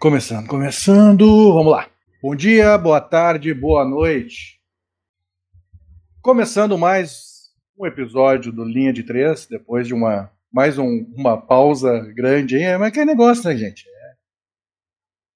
[0.00, 1.86] Começando, começando, vamos lá.
[2.22, 4.58] Bom dia, boa tarde, boa noite.
[6.22, 12.00] Começando mais um episódio do Linha de Três, depois de uma mais um, uma pausa
[12.14, 13.86] grande aí, mas que negócio, né, gente?
[13.86, 14.12] É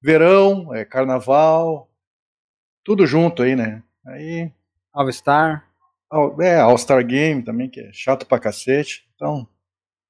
[0.00, 1.90] verão, é carnaval,
[2.82, 3.82] tudo junto aí, né?
[4.06, 4.50] Aí.
[4.94, 5.68] All Star.
[6.40, 9.06] É, All Star Game também, que é chato pra cacete.
[9.14, 9.46] Então,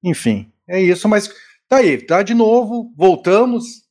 [0.00, 1.28] enfim, é isso, mas
[1.68, 3.83] tá aí, tá de novo, voltamos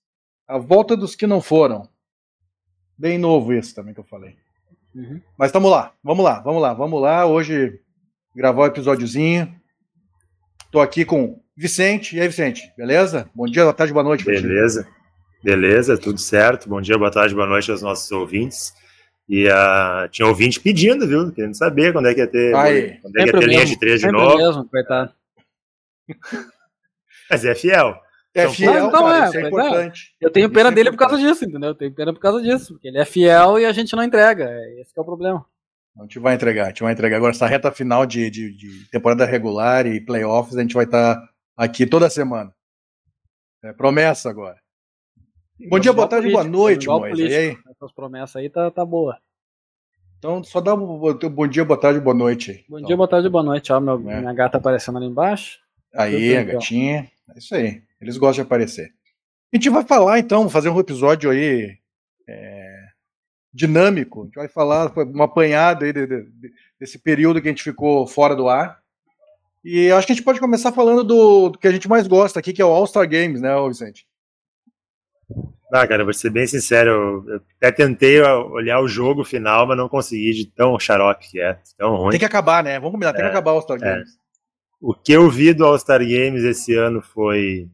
[0.54, 1.90] a volta dos que não foram.
[2.96, 4.36] Bem novo isso também que eu falei.
[4.94, 5.20] Uhum.
[5.36, 7.26] Mas vamos lá, vamos lá, vamos lá, vamos lá.
[7.26, 7.80] Hoje
[8.36, 9.52] gravar o um episódiozinho.
[10.72, 12.16] Tô aqui com Vicente.
[12.16, 13.28] E aí, Vicente, beleza?
[13.34, 14.26] Bom dia, boa tarde, boa noite.
[14.26, 14.88] Beleza,
[15.44, 16.70] beleza, tudo certo.
[16.70, 18.76] Bom dia, boa tarde, boa noite aos nossos ouvintes.
[19.28, 21.32] E uh, tinha ouvinte pedindo, viu?
[21.32, 23.00] Querendo saber quando é que ia ter, aí.
[23.02, 24.38] quando é que ia ter linha de três de novo.
[24.38, 25.12] Mesmo, coitado.
[27.28, 28.04] Mas é fiel.
[28.36, 29.48] É fiel, então, cara, é, isso é é.
[29.48, 30.16] importante.
[30.20, 31.70] Eu tenho pena Isso é dele por causa disso, entendeu?
[31.70, 34.46] Eu tenho pena por causa disso, porque ele é fiel e a gente não entrega.
[34.50, 35.46] é Esse que é o problema.
[36.00, 37.18] A gente vai entregar, a gente vai entregar.
[37.18, 41.22] Agora, essa reta final de, de, de temporada regular e playoffs, a gente vai estar
[41.56, 42.52] aqui toda semana.
[43.64, 44.58] É promessa agora.
[45.70, 47.08] Bom dia, boa tarde, boa noite, Moisés.
[47.08, 47.40] E político.
[47.68, 47.72] aí?
[47.76, 49.18] Essas promessas aí tá, tá boa.
[50.18, 52.52] Então, só dá um bom bom dia, boa tarde, boa noite.
[52.52, 52.66] aí.
[52.68, 53.72] Bom Então, dia, boa tarde, boa noite.
[53.72, 54.20] Ó, meu, É.
[54.20, 55.60] minha gata aparecendo ali embaixo.
[55.94, 57.12] Aí, a bem, gatinha.
[57.36, 57.82] É isso aí.
[58.04, 58.92] Eles gostam de aparecer.
[59.54, 61.78] A gente vai falar, então, fazer um episódio aí
[62.28, 62.80] é,
[63.54, 64.22] dinâmico.
[64.22, 67.52] A gente vai falar foi um apanhado aí de- de- de- desse período que a
[67.52, 68.82] gente ficou fora do ar.
[69.64, 72.40] E acho que a gente pode começar falando do, do que a gente mais gosta
[72.40, 74.06] aqui, que é o All-Star Games, né, Vicente?
[75.72, 79.90] Ah, cara, vou ser bem sincero, eu, até tentei olhar o jogo final, mas não
[79.90, 82.12] consegui de tão xarope que é, tão ruim.
[82.12, 82.76] Tem que acabar, né?
[82.80, 83.80] Vamos combinar, tem que É, acabar o All-Star é.
[83.96, 84.10] Games.
[84.80, 87.68] O que eu vi do All-Star Games esse ano foi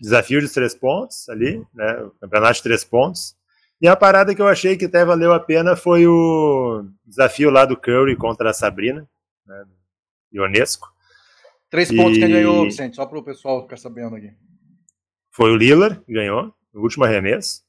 [0.00, 2.02] desafio dos três pontos ali, né?
[2.02, 3.36] O campeonato de três pontos.
[3.80, 7.64] E a parada que eu achei que até valeu a pena foi o desafio lá
[7.64, 9.06] do Curry contra a Sabrina,
[9.46, 9.64] né?
[10.32, 10.92] Ionesco.
[11.70, 14.32] Três pontos E- quem ganhou, Vicente, só para o pessoal ficar sabendo aqui.
[15.30, 17.62] Foi o Lillard que ganhou, no último arremesso.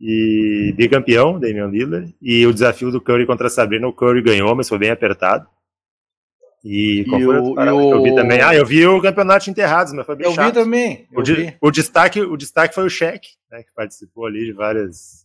[0.00, 2.14] E bicampeão, Damian Lillard.
[2.20, 5.48] E o desafio do Curry contra a Sabrina, o Curry ganhou, mas foi bem apertado.
[6.68, 8.40] E qual E foi o- e que eu vi o- também?
[8.40, 10.54] Ah, eu vi o campeonato de enterrados, mas foi bem Eu vi chato.
[10.54, 11.56] também, eu O, di- vi.
[11.60, 15.24] o destaque, o destaque foi o Shaq, né, que participou ali de vários,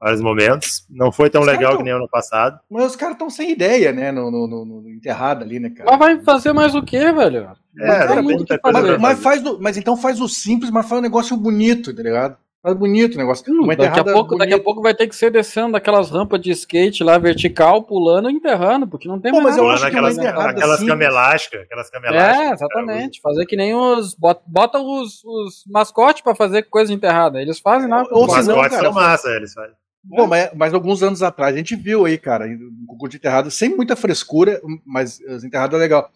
[0.00, 0.84] vários momentos.
[0.90, 2.58] Não foi tão Os legal caras que nem ano passado.
[2.68, 5.88] Mas os caras estão sem ideia, né, no, no, no- no enterrado ali, né, cara?
[5.88, 7.50] Mas vai fazer mais o quê, velho?
[7.78, 8.90] É, tem não muito o que fazer.
[8.92, 12.02] Mas, mas faz do- mas então faz o simples, mas faz um negócio bonito, tá
[12.02, 12.36] ligado?
[12.62, 13.44] Faz bonito o negócio.
[13.52, 16.40] Hum, Uma daqui, a pouco, daqui a pouco vai ter que ser descendo daquelas rampas
[16.40, 19.82] de skate lá vertical, pulando e enterrando, porque não tem Pô, mais mas eu acho
[19.82, 23.20] que aquelas, enterrada aquelas cama elástica, aquelas cama elásticas, É, cara, exatamente.
[23.20, 24.14] Fazer que nem os.
[24.14, 27.42] Bota, bota os, os mascotes pra fazer coisa enterrada.
[27.42, 28.04] Eles fazem lá.
[28.12, 29.74] Ou Os mascotes cara, são massa, eles fazem.
[30.08, 33.50] Pô, mas, mas alguns anos atrás a gente viu aí, cara, um concurso de enterrado
[33.50, 36.10] sem muita frescura, mas as enterradas é legal.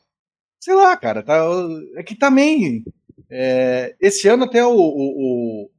[0.60, 1.44] Sei lá, cara, tá,
[1.96, 2.84] é que também.
[3.30, 4.76] é, esse ano até o, o,
[5.64, 5.70] o,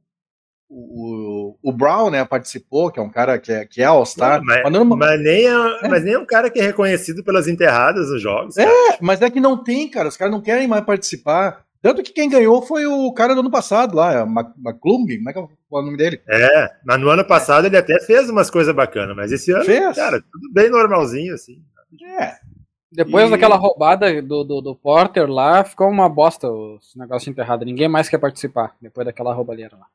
[0.70, 4.42] o, o Brown, né, participou, que é um cara que é, que é All-Star.
[4.44, 7.48] Mas, mas, não- mas nem é, mas nem é um cara que é reconhecido pelas
[7.48, 8.56] enterradas nos jogos.
[8.58, 8.98] É, cara.
[9.00, 10.08] mas é que não tem, cara.
[10.08, 11.64] Os caras não querem mais participar.
[11.80, 15.32] Tanto que quem ganhou foi o cara do ano passado lá, é McClung, como é
[15.32, 16.20] que é o nome dele?
[16.28, 19.94] É, mas no ano passado ele até fez umas coisas bacanas, mas esse ano, Fez?
[19.96, 21.62] cara, tudo bem normalzinho, assim.
[22.20, 22.34] É,
[22.90, 27.66] Depois E- daquela roubada do, do, do Porter lá, ficou uma bosta os negócios enterrados.
[27.66, 29.86] Ninguém mais quer participar depois daquela roubalheira lá.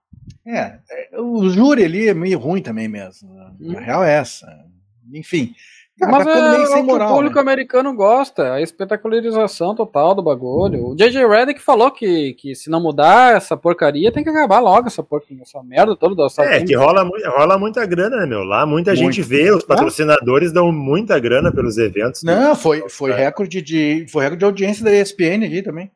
[0.46, 3.34] é, é, o júri ali é meio ruim também mesmo.
[3.34, 3.42] né?
[3.46, 3.74] A Hum.
[3.84, 4.66] real é essa.
[5.12, 5.54] Enfim.
[6.00, 7.14] Cara, Mas tá é, o moral.
[7.14, 7.42] público né?
[7.42, 10.88] americano gosta, a espetacularização total do bagulho.
[10.88, 11.28] O J.J.
[11.28, 15.44] Redick falou que, que se não mudar essa porcaria, tem que acabar logo essa porcaria,
[15.44, 17.08] essa merda toda do All-Star É, que rola,
[17.38, 18.44] rola muita grana, né, meu?
[18.44, 19.04] Lá muita Muito.
[19.04, 22.24] gente vê, os patrocinadores dão muita grana pelos eventos.
[22.24, 23.16] Não, foi, foi É.
[23.16, 25.92] recorde de foi recorde de audiência da ESPN aqui também.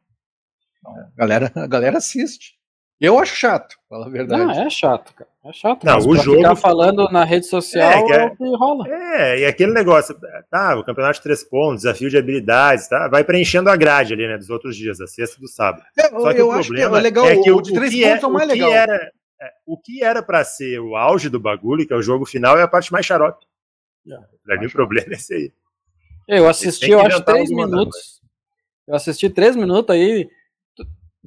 [0.79, 2.56] Então, a galera, a galera assiste.
[2.99, 4.43] Eu acho chato, fala a verdade.
[4.43, 5.29] Não, é chato, cara.
[5.45, 5.83] É chato.
[5.83, 8.35] Não, mas o pra jogo- ficar falando na rede social É, que é, é- o
[8.35, 8.87] que rola.
[8.89, 10.15] É, e aquele negócio,
[10.49, 13.07] tá, o campeonato de três pontos, desafio de habilidades, tá?
[13.07, 15.83] Vai preenchendo a grade ali, né, dos outros dias, da sexta e do sábado.
[15.97, 17.71] É, Só que eu o acho que é problema legal, é que o, o, de
[17.71, 18.73] o três que pontos é, é o mais o que legal.
[18.73, 19.11] era,
[19.41, 22.57] é, o que era pra ser o auge do bagulho, que é o jogo final,
[22.57, 23.45] é a parte mais xarope.
[24.43, 25.51] Pra mim o problema é esse aí.
[26.27, 28.21] Eu assisti, eu acho, três minutos.
[28.87, 30.27] Eu assisti três minutos aí.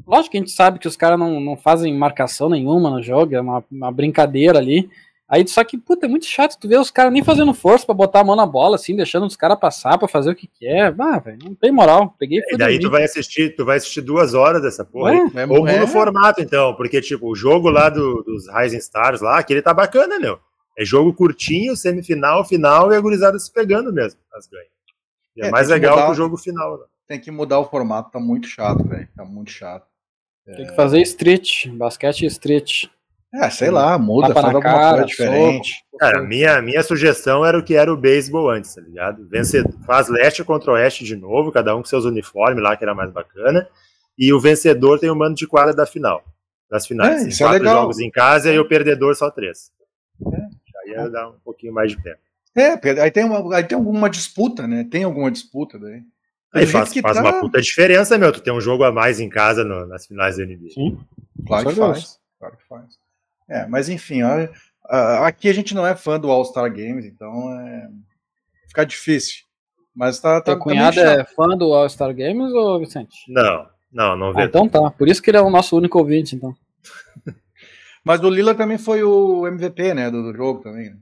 [0.06, 3.34] Lógico que a gente sabe que os caras não, não fazem marcação nenhuma no jogo,
[3.34, 4.90] é uma, uma brincadeira ali.
[5.28, 7.94] Aí, só que, puta, é muito chato tu ver os caras nem fazendo força pra
[7.94, 10.92] botar a mão na bola, assim, deixando os caras passar pra fazer o que quer.
[10.98, 12.16] Ah, velho, não tem moral.
[12.18, 15.12] Peguei E daí tu vai assistir, tu vai assistir duas horas dessa porra.
[15.12, 15.18] aí.
[15.36, 18.78] É, Ou é, muda o formato, então, porque, tipo, o jogo lá do- dos Rising
[18.78, 20.40] Stars lá, aquele tá bacana, meu.
[20.76, 24.66] É jogo curtinho, semifinal, final e a gurizada se pegando mesmo, as ganhas.
[25.36, 26.76] E é, É, mais tem que legal mudar- que o jogo final.
[26.76, 26.84] Né?
[27.06, 29.08] Tem que mudar o formato, tá muito chato, velho.
[29.16, 29.86] Tá muito chato.
[30.44, 32.86] Tem que fazer street, basquete street.
[33.32, 35.84] É, sei lá, muda, faz alguma cara, coisa diferente.
[35.98, 39.28] Cara, minha, minha sugestão era o que era o beisebol antes, tá ligado?
[39.28, 42.94] Vencedor, faz leste contra oeste de novo, cada um com seus uniformes lá, que era
[42.94, 43.68] mais bacana.
[44.18, 46.24] E o vencedor tem o mando de quadra da final.
[46.68, 47.24] Das finais.
[47.24, 47.82] É, isso é quatro legal.
[47.82, 49.70] jogos em casa e o perdedor só três.
[50.84, 52.16] Aí ia dar um pouquinho mais de pé.
[52.54, 54.86] É, aí tem, uma, aí tem alguma disputa, né?
[54.90, 56.02] Tem alguma disputa daí.
[56.52, 58.32] Aí faz, faz tá- uma puta diferença, meu.
[58.32, 60.70] Tu tem um jogo a mais em casa no- nas finais da NBA.
[60.70, 60.98] Sim.
[61.46, 62.18] Claro que faz.
[62.38, 62.84] Claro que faz.
[63.48, 64.48] É, mas enfim, ó,
[65.24, 67.88] aqui a gente não é fã do All-Star Games, então é,
[68.68, 69.44] fica difícil.
[69.94, 73.16] Mas tá, tá, Teu tá cunhado é fã do All-Star Games ou Vicente?
[73.28, 74.42] Não, não, não Ah, vê.
[74.44, 74.90] então tá.
[74.90, 76.54] Por isso que ele é o nosso único ouvinte, então.
[78.04, 80.94] Mas o Lila também foi o MVP, né, do, do jogo também.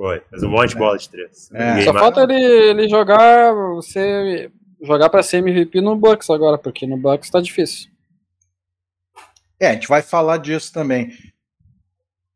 [0.00, 0.20] Foi.
[0.30, 1.50] Fez um monte de bola de três.
[1.52, 1.82] É.
[1.82, 4.50] Só mais- falta ele, ele jogar, você
[4.82, 7.90] jogar pra ser MVP no Bucks agora, porque no Bucks tá difícil.
[9.60, 11.10] É, a gente vai falar disso também.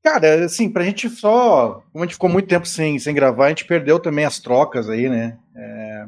[0.02, 1.82] Cara, assim, pra gente só.
[1.90, 4.90] Como a gente ficou muito tempo sem, sem gravar, a gente perdeu também as trocas
[4.90, 5.38] aí, né?
[5.56, 6.06] É,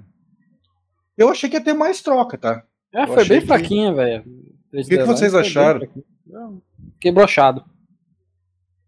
[1.16, 2.62] Eu achei que ia ter mais troca, tá?
[2.92, 4.22] É, Eu foi bem que- fraquinha, velho.
[4.74, 5.80] O que que vocês acharam?
[6.92, 7.64] Fiquei brochado.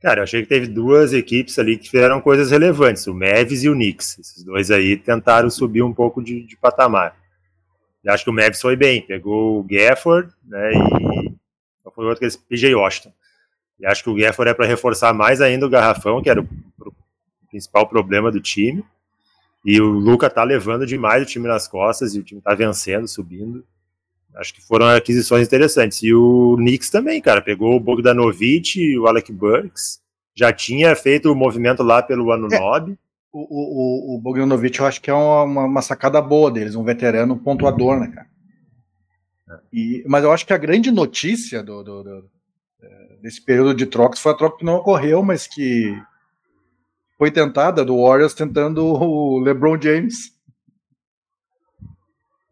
[0.01, 3.69] Cara, eu achei que teve duas equipes ali que fizeram coisas relevantes, o Mavis e
[3.69, 4.19] o Knicks.
[4.19, 7.17] Esses dois aí tentaram subir um pouco de, de patamar.
[8.05, 11.35] Eu acho que o Mavis foi bem, pegou o Gafford, né, e
[11.93, 13.13] foi outro que eles, PJ Washington.
[13.81, 16.49] E acho que o Gafford é para reforçar mais ainda o garrafão, que era o,
[16.81, 16.93] o
[17.51, 18.85] principal problema do time.
[19.65, 23.09] E o Luca tá levando demais o time nas costas e o time tá vencendo,
[23.09, 23.65] subindo.
[24.39, 26.01] Acho que foram aquisições interessantes.
[26.03, 30.01] E o Knicks também, cara, pegou o Bogdanovich e o Alec Burks.
[30.35, 32.97] Já tinha feito o movimento lá pelo Anunobi.
[33.33, 36.85] O, o, o, o Bogdanovic eu acho que é uma, uma, sacada boa deles, um
[36.85, 38.27] veterano pontuador, né, cara?
[39.73, 42.31] E, mas eu acho que a grande notícia do, do- do-
[42.83, 45.95] é, desse período de trocas foi a troca que não ocorreu, mas que
[47.19, 50.33] foi tentada do Warriors tentando o LeBron James.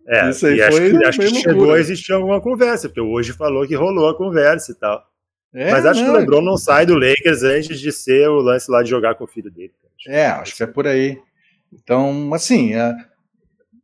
[0.06, 1.76] É, Isso aí e acho foi que, acho que chegou loucura.
[1.76, 5.04] a existir alguma conversa, porque hoje falou que rolou a conversa e tal.
[5.52, 8.36] É, Mas acho que não, o LeBron não sai do Lakers antes de ser o
[8.40, 9.72] lance lá de jogar com o filho dele.
[10.04, 10.16] cara.
[10.16, 11.18] É, acho que é por aí.
[11.72, 12.94] Então, assim, é,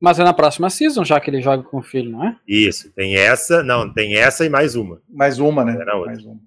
[0.00, 2.36] Mas é na próxima season, já que ele joga com o filho, não é?
[2.46, 5.00] Isso, tem essa, não, tem essa e mais uma.
[5.08, 5.76] mais uma, né?
[5.80, 6.12] Era outra.
[6.12, 6.38] Mais uma.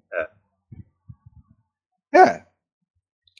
[2.14, 2.42] É.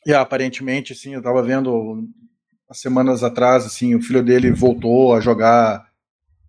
[0.04, 5.20] E aparentemente, assim, eu tava vendo umas semanas atrás, assim, o filho dele voltou a
[5.20, 5.86] jogar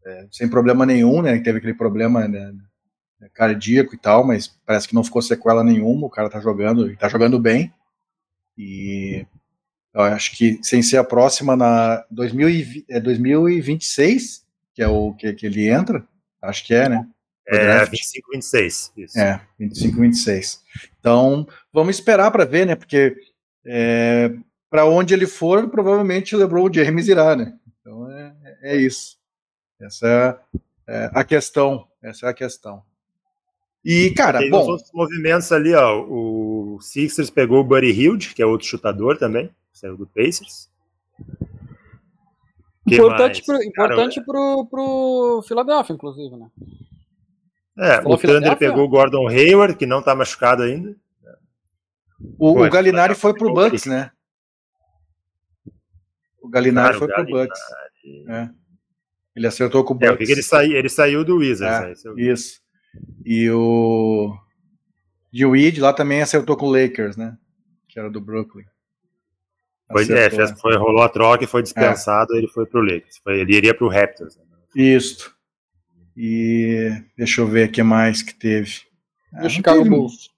[0.07, 1.37] é, sem problema nenhum, né?
[1.39, 2.53] Teve aquele problema né,
[3.33, 6.07] cardíaco e tal, mas parece que não ficou sequela nenhuma.
[6.07, 7.73] O cara tá jogando e tá jogando bem.
[8.57, 9.25] E
[9.93, 15.33] eu acho que sem ser a próxima na 2020, é 2026, que é o que,
[15.33, 16.07] que ele entra,
[16.41, 17.07] acho que é, né?
[17.47, 17.91] É, draft.
[17.91, 18.93] 25, 26.
[18.97, 19.19] Isso.
[19.19, 20.63] É, 25, 26.
[20.99, 22.75] Então, vamos esperar para ver, né?
[22.75, 23.15] Porque
[23.65, 24.33] é,
[24.69, 27.53] para onde ele for, provavelmente o LeBron James irá, né?
[27.79, 29.16] Então é, é isso.
[29.79, 30.39] Essa
[30.87, 31.87] é, é a questão.
[32.01, 32.83] Essa é a questão.
[33.83, 36.01] E, cara, Tem os bom, outros movimentos ali, ó.
[36.01, 40.69] O Sixers pegou o Buddy Hilde, que é outro chutador também, saiu do Pacers.
[42.87, 46.49] Que Importante, importante pro, pro Philadelphia, inclusive, né?
[47.77, 50.95] É, Falou o Thunder pegou o Gordon Hayward, que não tá machucado ainda.
[52.39, 53.53] o, o Galinari foi pro.
[53.53, 54.11] Bucks, né?
[56.41, 57.25] O Galinari Cara, o foi pro.
[57.25, 57.59] Bucks.
[58.29, 58.49] É.
[59.37, 60.19] Ele acertou com o É, eu Bucks.
[60.19, 61.91] vi que ele, sai, ele saiu do Wizards, É, né?
[61.93, 62.19] Isso.
[62.19, 62.61] Isso.
[63.23, 64.35] E o.
[65.31, 67.37] E o Weed lá também acertou com o Lakers, né?
[67.87, 68.65] Que era do Brooklyn.
[69.91, 73.19] Foi, é, foi, rolou a troca e foi dispensado, ele foi pro Lakers.
[73.23, 74.35] Foi, ele iria pro Raptors.
[74.35, 74.43] né?
[74.75, 75.31] Isso.
[76.15, 78.81] E deixa eu ver o que mais que teve.
[79.33, 80.29] Ah, o Chicago teve, Bulls.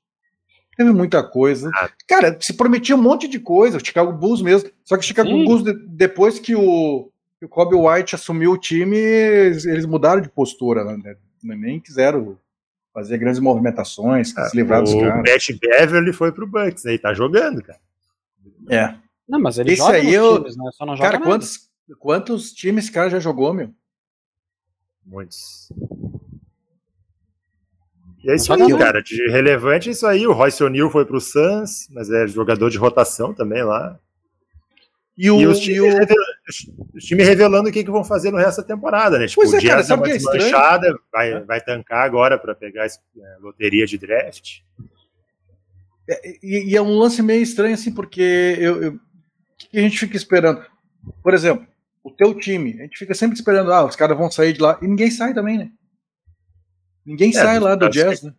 [0.76, 1.72] teve muita coisa.
[1.74, 1.90] Ah.
[2.08, 4.70] Cara, se prometia um monte de coisa, o Chicago Bulls mesmo.
[4.84, 5.46] Só que o Chicago Sim.
[5.46, 10.30] Bulls, de- depois que o, que o Kobe White assumiu o time, eles, mudaram de
[10.30, 11.16] postura, né?
[11.42, 12.38] Nem quiseram
[12.94, 15.24] fazer grandes movimentações, se livrar dos o caras.
[15.24, 16.94] Pat Beverly foi pro Bucks, né?
[16.94, 17.80] E tá jogando, cara.
[18.70, 18.94] É.
[19.28, 20.70] Não, mas ele Esse joga aí nos eu- times, né?
[20.74, 21.32] Só não joga Cara, nada.
[21.32, 23.70] quantos, quantos times esse cara já jogou, meu?
[25.06, 25.72] Muitos.
[28.22, 29.02] E é isso aí, cara.
[29.02, 30.28] De relevante é isso aí.
[30.28, 33.98] O Royce O'Neal foi pro Suns, mas é jogador de rotação também lá.
[35.22, 35.98] E, o, e os, times o...
[35.98, 36.32] revelando,
[36.96, 39.28] os times revelando o que, que vão fazer no resto da temporada, né?
[39.28, 41.00] Tipo, pois é, o cara, sabe que é estranho?
[41.12, 41.40] vai, é.
[41.42, 44.60] vai tancar agora para pegar a é, loteria de draft.
[46.10, 49.00] É, e, e, é um lance meio estranho, assim, porque eu, eu, o
[49.58, 50.66] que a gente fica esperando?
[51.22, 51.68] Por exemplo,
[52.02, 54.80] o teu time, a gente fica sempre esperando, ah, os caras vão sair de lá,
[54.82, 55.70] e ninguém sai também, né?
[57.06, 58.34] Ninguém é, sai lá do Jazz, né?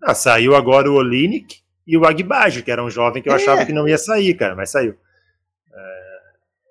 [0.00, 3.36] Ah, saiu agora o Olinick e o Agbaji, que era um jovem que eu é.
[3.36, 4.94] achava que não ia sair, cara, mas saiu.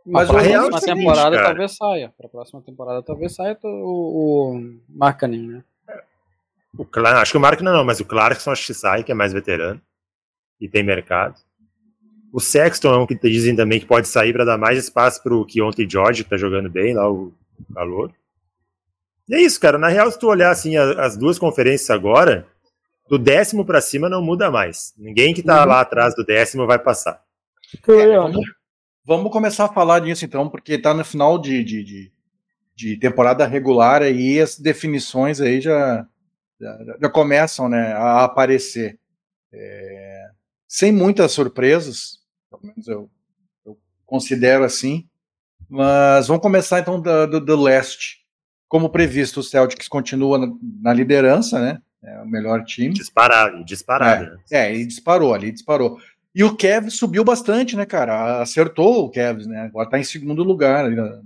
[0.06, 2.14] Mas a próxima temporada seguinte, talvez saia.
[2.16, 5.64] Para a próxima temporada talvez saia o, o Markkanen, né?
[6.78, 9.16] O Clark, acho que o Markkanen não, mas o Clarkson acho que sai, que é
[9.16, 9.82] mais veterano.
[10.60, 11.36] E tem mercado.
[12.32, 15.34] O Sexton é um que dizem também que pode sair para dar mais espaço para
[15.34, 17.34] o Keontae George, que tá jogando bem lá, o
[17.74, 18.12] calor.
[19.28, 19.78] E é isso, cara.
[19.78, 22.46] Na real, se tu olhar assim as duas conferências agora,
[23.10, 24.94] do décimo para cima não muda mais.
[24.98, 25.70] Ninguém que tá uhum.
[25.70, 27.24] lá atrás do décimo vai passar.
[27.88, 28.46] É, vamos,
[29.06, 32.12] Vamos começar a falar disso então, porque está no final de, de, de,
[32.76, 36.08] de, temporada regular e as definições aí já,
[36.60, 39.00] já, já começam né, a aparecer.
[39.54, 40.30] É,
[40.68, 42.20] sem muitas surpresas,
[42.50, 43.10] pelo menos eu,
[43.64, 45.08] eu, considero assim,
[45.70, 48.26] mas vamos começar então do, do, do leste.
[48.68, 50.48] Como previsto, o Celtics continua na,
[50.82, 51.80] na liderança, né?
[52.04, 52.94] É o melhor time.
[52.94, 54.40] Disparado, disparado.
[54.52, 56.00] É, é, ele disparou ali, disparou.
[56.36, 58.42] E o Kevs subiu bastante, né, cara?
[58.42, 59.62] Acertou o Kevs, né?
[59.68, 61.22] Agora tá em segundo lugar ali na,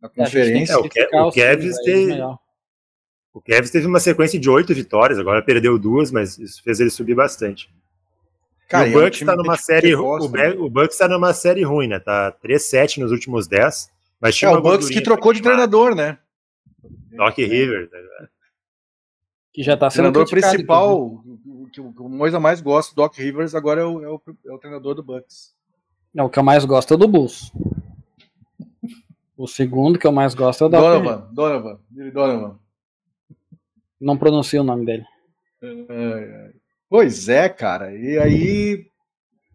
[0.00, 0.72] na conferência.
[0.72, 2.18] É, o, Ke o Kevs teve.
[3.34, 6.88] O Kevs teve uma sequência de oito vitórias, agora perdeu duas, mas isso fez ele
[6.88, 7.68] subir bastante.
[8.66, 9.94] Cara, o Bucks está é numa série.
[9.94, 10.48] Gosta, o, né?
[10.50, 11.98] o Bucks está numa série ruim, né?
[11.98, 13.90] Tá 3-7 nos últimos 10.
[14.18, 16.16] Mas tinha é, o Bucks que trocou de treinador, né?
[17.12, 18.28] Doc Rivers, né?
[19.52, 21.22] Que já tá sendo treinador principal,
[21.74, 24.94] que o Moisa mais gosta, Doc Rivers, agora é o, é o, é o treinador
[24.94, 25.54] do Bucks.
[26.14, 27.52] Não, o que eu mais gosto é do Bulls.
[29.36, 32.58] O segundo que eu mais gosto é o Doc Donovan, Donovan, Donovan.
[34.00, 35.04] Não pronuncio o nome dele.
[35.62, 36.52] É,
[36.88, 37.92] pois é, cara.
[37.96, 38.86] E aí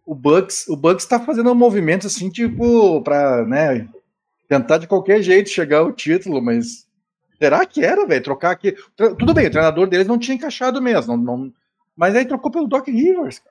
[0.05, 3.87] o Bucks, o Bucks tá fazendo um movimento assim, tipo, para, né,
[4.47, 6.87] tentar de qualquer jeito chegar ao título, mas
[7.37, 8.23] será que era, velho?
[8.23, 8.75] Trocar aqui.
[8.97, 11.53] Tudo bem, o treinador deles não tinha encaixado mesmo, não, não,
[11.99, 13.41] mas aí trocou pelo Doc Rivers.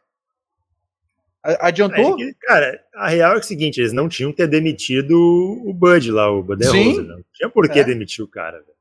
[1.43, 2.15] Adiantou?
[2.15, 5.75] É que, cara, a real é, o seguinte: eles não tinham que ter demitido o
[5.75, 7.05] Bud lá, o Budenholzer.
[7.05, 7.85] Não tinha por que é.
[7.85, 8.79] demitir o cara, velho.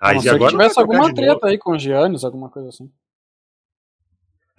[0.00, 2.90] Aí, se agora tivesse alguma treta aí com o Giannis, alguma coisa assim.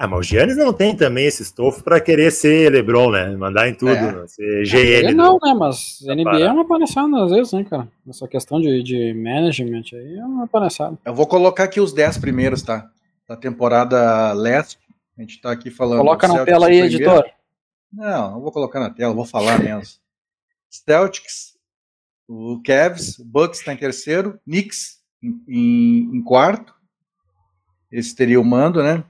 [0.01, 3.35] Ah, mas o Giannis não tem também esse estofo para querer ser LeBron, né?
[3.35, 4.27] Mandar em tudo, é.
[4.27, 5.09] ser GM.
[5.09, 5.53] É, não, né?
[5.53, 7.87] Mas NBA é uma palhaçada às vezes, né, cara?
[8.09, 10.97] Essa questão de, de management aí é uma palhaçada.
[11.05, 12.89] Eu vou colocar aqui os 10 primeiros, tá?
[13.27, 14.79] Da temporada leste.
[15.15, 15.99] A gente tá aqui falando.
[15.99, 16.95] Coloca na tela aí, primeiro.
[16.95, 17.25] editor.
[17.93, 19.83] Não, não vou colocar na tela, vou falar mesmo.
[20.67, 21.55] Celtics,
[22.27, 26.73] o Cavs, o Bucks está em terceiro, Knicks em, em, em quarto.
[27.91, 29.03] Esse teria o mando, né?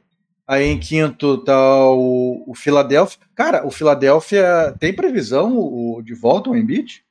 [0.51, 3.17] Aí em quinto tá o, o Philadelphia.
[3.33, 7.05] Cara, o Philadelphia tem previsão o, de volta ao Embiid?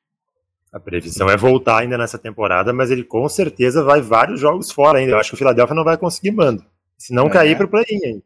[0.70, 4.99] A previsão é voltar ainda nessa temporada, mas ele com certeza vai vários jogos fora
[4.99, 5.12] ainda.
[5.12, 6.62] Eu acho que o Philadelphia não vai conseguir mando.
[6.99, 7.30] Se não é.
[7.30, 8.23] cair para o play-in ainda.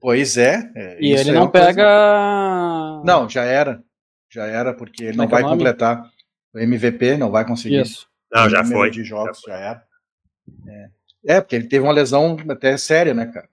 [0.00, 0.72] Pois é.
[0.74, 1.74] é e ele é não pega.
[1.74, 3.02] Coisa...
[3.04, 3.84] Não, já era.
[4.30, 6.10] Já era, porque ele não é vai completar
[6.54, 7.82] o MVP, não vai conseguir.
[7.82, 8.08] Isso.
[8.32, 8.90] Não, já foi.
[8.90, 9.84] de jogos já, já era.
[10.66, 10.88] É.
[11.36, 13.52] é, porque ele teve uma lesão até séria, né, cara?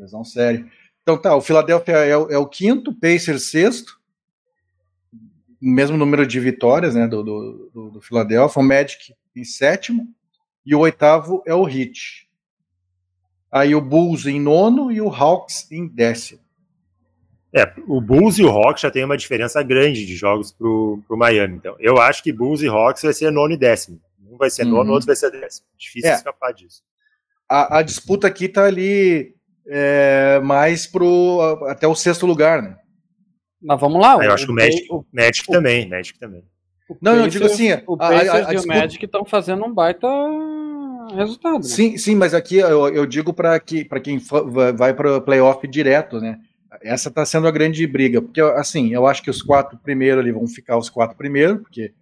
[0.00, 0.66] Lesão séria.
[1.02, 4.00] Então tá, o Philadelphia é, é o quinto, Pacers sexto,
[5.60, 10.08] mesmo número de vitórias né, do, do, do, do Philadelphia, o Magic em sétimo,
[10.64, 12.28] e o oitavo é o Heat.
[13.52, 16.40] Aí o Bulls em nono e o Hawks em décimo.
[17.52, 21.16] É, o Bulls e o Hawks já tem uma diferença grande de jogos pro, pro
[21.16, 21.56] Miami.
[21.56, 24.00] Então, eu acho que Bulls e Hawks vai ser nono e décimo.
[24.24, 24.92] Um vai ser nono, uhum.
[24.92, 25.66] outro vai ser décimo.
[25.76, 26.14] Difícil é.
[26.14, 26.84] escapar disso.
[27.48, 29.34] A, a disputa aqui tá ali
[29.66, 32.76] é, mais pro até o sexto lugar, né?
[33.62, 34.18] Mas vamos lá.
[34.18, 36.44] Ah, eu acho que o Magic, o, Magic o, também, Magic também.
[37.00, 39.72] Não, eu digo assim, o Pacers a, a, a, e o Magic estão fazendo um
[39.72, 40.08] baita
[41.14, 41.58] resultado.
[41.58, 41.62] Né?
[41.62, 44.18] Sim, sim, mas aqui eu, eu digo para que, quem
[44.74, 46.38] vai para o playoff direto, né?
[46.82, 50.32] Essa está sendo a grande briga, porque assim, eu acho que os quatro primeiros ali
[50.32, 51.92] vão ficar os quatro primeiros, porque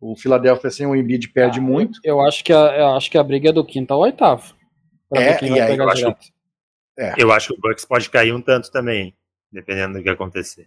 [0.00, 1.98] o Philadelphia sem o Embiid perde ah, muito.
[2.04, 4.54] Eu, eu, acho que a, eu acho que a briga é do quinto ao oitavo.
[5.14, 6.14] É, e aí eu acho,
[6.98, 7.14] é.
[7.16, 9.14] Eu acho que o Bucks pode cair um tanto também,
[9.52, 10.66] dependendo do que acontecer.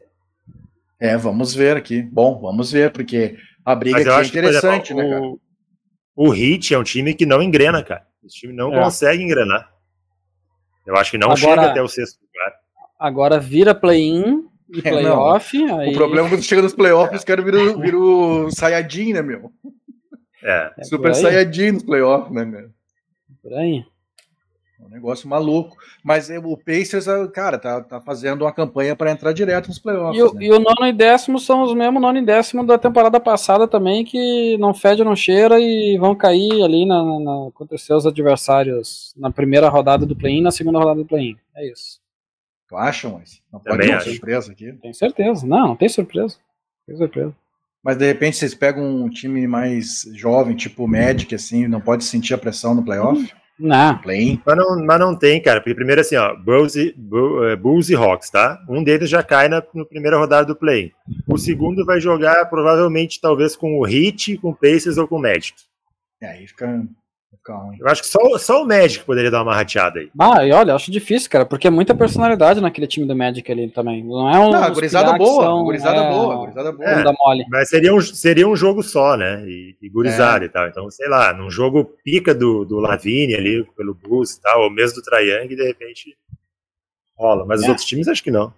[1.00, 2.02] É, vamos ver aqui.
[2.02, 5.22] Bom, vamos ver, porque a briga aqui é interessante, que, exemplo, né, cara?
[6.16, 8.06] O, o Heat é um time que não engrena, cara.
[8.24, 8.84] Esse time não É.
[8.84, 9.72] consegue engrenar.
[10.86, 12.54] Eu acho que não Agora- chega até o sexto lugar.
[13.00, 15.58] Agora vira play-in e É, playoff.
[15.74, 19.52] aí O problema é quando chega nos playoffs, os caras viram, viram Saiyajin, né, meu?
[20.44, 20.72] É.
[20.78, 22.70] é Super Saiyajin nos playoffs, né, meu?
[23.42, 23.84] por aí.
[24.82, 25.78] É um negócio maluco.
[26.04, 29.78] Mas é, o Pacers, ah, cara, tá, tá fazendo uma campanha para entrar direto nos
[29.78, 30.18] playoffs.
[30.18, 30.46] E o, né?
[30.46, 34.04] e o nono e décimo são os mesmos nono e décimo da temporada passada também,
[34.04, 39.14] que não fede, não cheira e vão cair ali na, na, contra os seus adversários
[39.16, 41.38] na primeira rodada do play-in e na segunda rodada do play-in.
[41.56, 42.02] É isso.
[42.68, 44.74] Tu acha, mas não pode ter surpresa aqui.
[44.74, 45.46] Tenho certeza.
[45.46, 46.38] Não, não tem surpresa.
[46.88, 47.36] Tem surpresa.
[47.84, 52.04] Mas de repente vocês pegam um time mais jovem, tipo o Magic, assim, não pode
[52.04, 53.34] sentir a pressão no playoff?
[53.62, 53.98] Não.
[54.00, 54.42] Play-in?
[54.44, 55.62] Mas não, mas não tem, cara.
[55.62, 56.96] Porque primeiro assim, ó, Bulls e,
[57.44, 58.60] eh, Bulls e Hawks, tá?
[58.68, 60.92] Um deles já cai na, na primeira rodada do play.
[61.28, 65.22] O segundo vai jogar provavelmente, talvez, com o Heat, com o Pacers ou com o
[65.22, 65.54] Magic.
[66.20, 66.84] É, aí fica,
[67.80, 70.12] Eu acho que só, só o Magic poderia dar uma rateada aí.
[70.20, 73.52] Ah, e olha, eu acho difícil, cara, porque é muita personalidade naquele time do Magic
[73.52, 74.04] ali também.
[74.04, 74.52] Não é um.
[74.52, 76.96] Não, gurizada boa, são, gurizada é, boa, gurizada boa.
[76.96, 77.46] bunda mole.
[77.50, 79.44] Mas seria um, seria um jogo só, né?
[79.48, 80.68] E, e gurizada e tal.
[80.68, 84.70] Então, sei lá, num jogo pica do, do Lavigne ali, pelo Bulls e tal, ou
[84.70, 86.16] mesmo do Young, de repente
[87.18, 87.46] rola.
[87.46, 87.70] Mas os É.
[87.70, 88.54] outros times acho que não.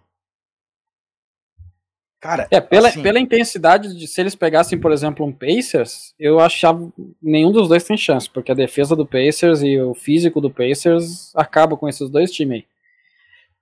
[2.24, 6.40] Cara, É, pela, assim, pela intensidade de se eles pegassem, por exemplo, um Pacers, eu
[6.40, 6.90] achava
[7.22, 11.36] nenhum dos dois tem chance, porque a defesa do Pacers e o físico do Pacers
[11.36, 12.66] acaba com esses dois times aí.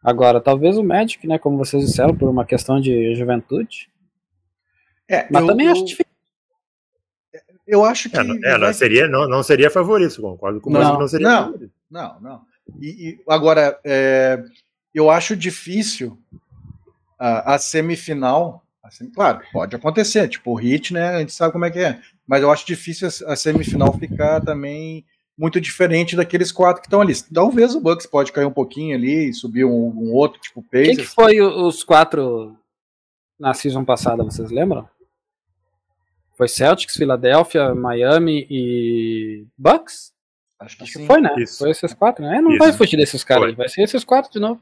[0.04, 3.90] Agora, talvez o Magic, né, como vocês disseram, por uma questão de juventude.
[5.10, 6.12] é, Mas eu, também eu, acho difícil.
[7.66, 8.18] eu acho que.
[8.18, 11.08] É, não, é, não seria, não, não seria favorito, concordo com Não, você que não
[11.08, 11.46] seria não.
[11.46, 11.74] favorito.
[11.90, 12.42] Não, não.
[12.80, 14.40] E, e agora, é,
[14.94, 16.16] eu acho difícil
[17.22, 18.64] a, a semifinal.
[18.84, 20.28] a sem- claro, pode acontecer.
[20.28, 21.10] Tipo, o Hit, né?
[21.10, 22.00] A gente sabe como é que é.
[22.28, 25.06] Mas eu acho difícil a, a semifinal ficar também
[25.38, 27.14] muito diferente daqueles quatro que estão ali.
[27.34, 30.84] Talvez o Bucks pode cair um pouquinho ali e subir um, um outro, tipo Quem
[30.84, 31.14] que Pacers.
[31.14, 32.56] foi os quatro
[33.40, 34.88] na season passada, vocês lembram?
[36.38, 40.12] Foi Celtics, Philadelphia, Miami e Bucks?
[40.60, 41.06] Acho que Acho que sim.
[41.08, 41.34] foi, né?
[41.40, 41.58] Isso.
[41.58, 42.40] Foi esses quatro, né?
[42.40, 42.60] Não Isso.
[42.60, 44.62] vai fugir desses caras vai ser esses quatro de novo.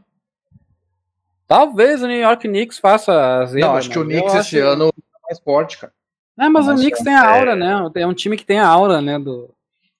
[1.49, 3.67] Talvez o New York Knicks faça a zebra.
[3.69, 5.91] Não, acho que o Knicks esse acho- ano é mais forte, cara.
[6.39, 7.03] É, mas o Knicks forte.
[7.03, 7.55] tem a aura, É.
[7.55, 7.91] né?
[7.95, 9.17] É um time que tem a aura, né?
[9.19, 9.49] Do,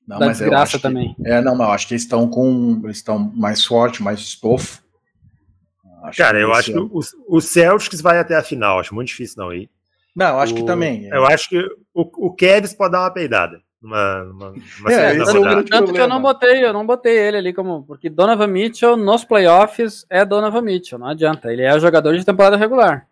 [0.07, 1.15] Não, da mas desgraça que- também.
[1.25, 2.79] É, não, mas eu acho que eles estão com.
[2.83, 4.81] Eles estão mais forte, mais estofo.
[6.03, 8.95] Acho Cara, que eu acho que ano- o, o Celtics vai até a final, acho
[8.95, 9.69] muito difícil não ir.
[10.15, 11.11] Não, eu acho que O- também.
[11.11, 11.17] é.
[11.17, 11.59] Eu acho que
[11.93, 13.59] o, o Cavs pode dar uma peidada.
[13.81, 17.17] Numa, numa, numa É, esse é o Tanto que eu não botei, eu não botei
[17.17, 17.83] ele ali como.
[17.83, 21.51] Porque Donovan Mitchell nos playoffs é Donovan Mitchell, não adianta.
[21.51, 23.07] Ele é jogador de temporada regular.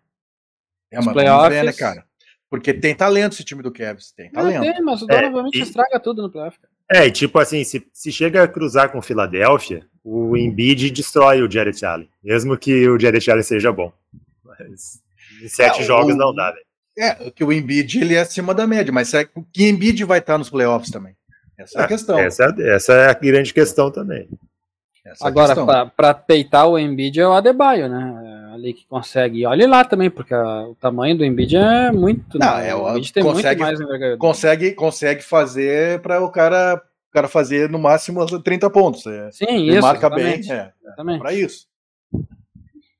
[0.92, 2.06] É, Os mas vamos ver, né, playoffs- cara?
[2.50, 4.62] Porque tem talento esse time do Cavs, tem Não talento.
[4.62, 6.58] tem, mas o É, Donovan Mitchell e- estraga tudo no playoff.
[6.60, 6.72] cara.
[6.90, 11.42] É, e tipo assim, se, se chega a cruzar com o Philadelphia, o Embiid destrói
[11.42, 13.92] o Jarrett Allen, mesmo que o Jarrett Allen seja bom.
[14.44, 15.02] Mas
[15.44, 16.66] em sete É, o- jogos não dá, velho.
[16.98, 20.20] É, que o Embiid ele é acima da média, mas será que que Embiid vai
[20.20, 21.16] estar nos playoffs também?
[21.58, 22.20] Essa é a Ah, questão.
[22.20, 24.28] Essa, essa é a grande questão também.
[25.06, 28.50] Essa é Agora, pra peitar o Embiid é o Adebayo, né?
[28.52, 29.40] É ali que consegue.
[29.42, 32.38] E olha lá também, porque a- o tamanho do Embiid é muito.
[32.40, 32.70] Não, né?
[32.70, 36.76] é, o o- Embiid tem consegue- muito mais consegue, consegue fazer para o cara,
[37.10, 39.06] o cara fazer no máximo 30 pontos.
[39.06, 39.82] É, Sim, ele isso.
[39.82, 41.20] marca exatamente, bem, é, exatamente.
[41.20, 41.68] para isso.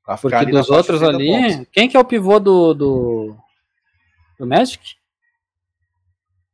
[0.04, 1.66] Pra Porque dos outros 30 ali, pontos.
[1.70, 3.36] quem que é o pivô do, do,
[4.38, 4.96] do Magic?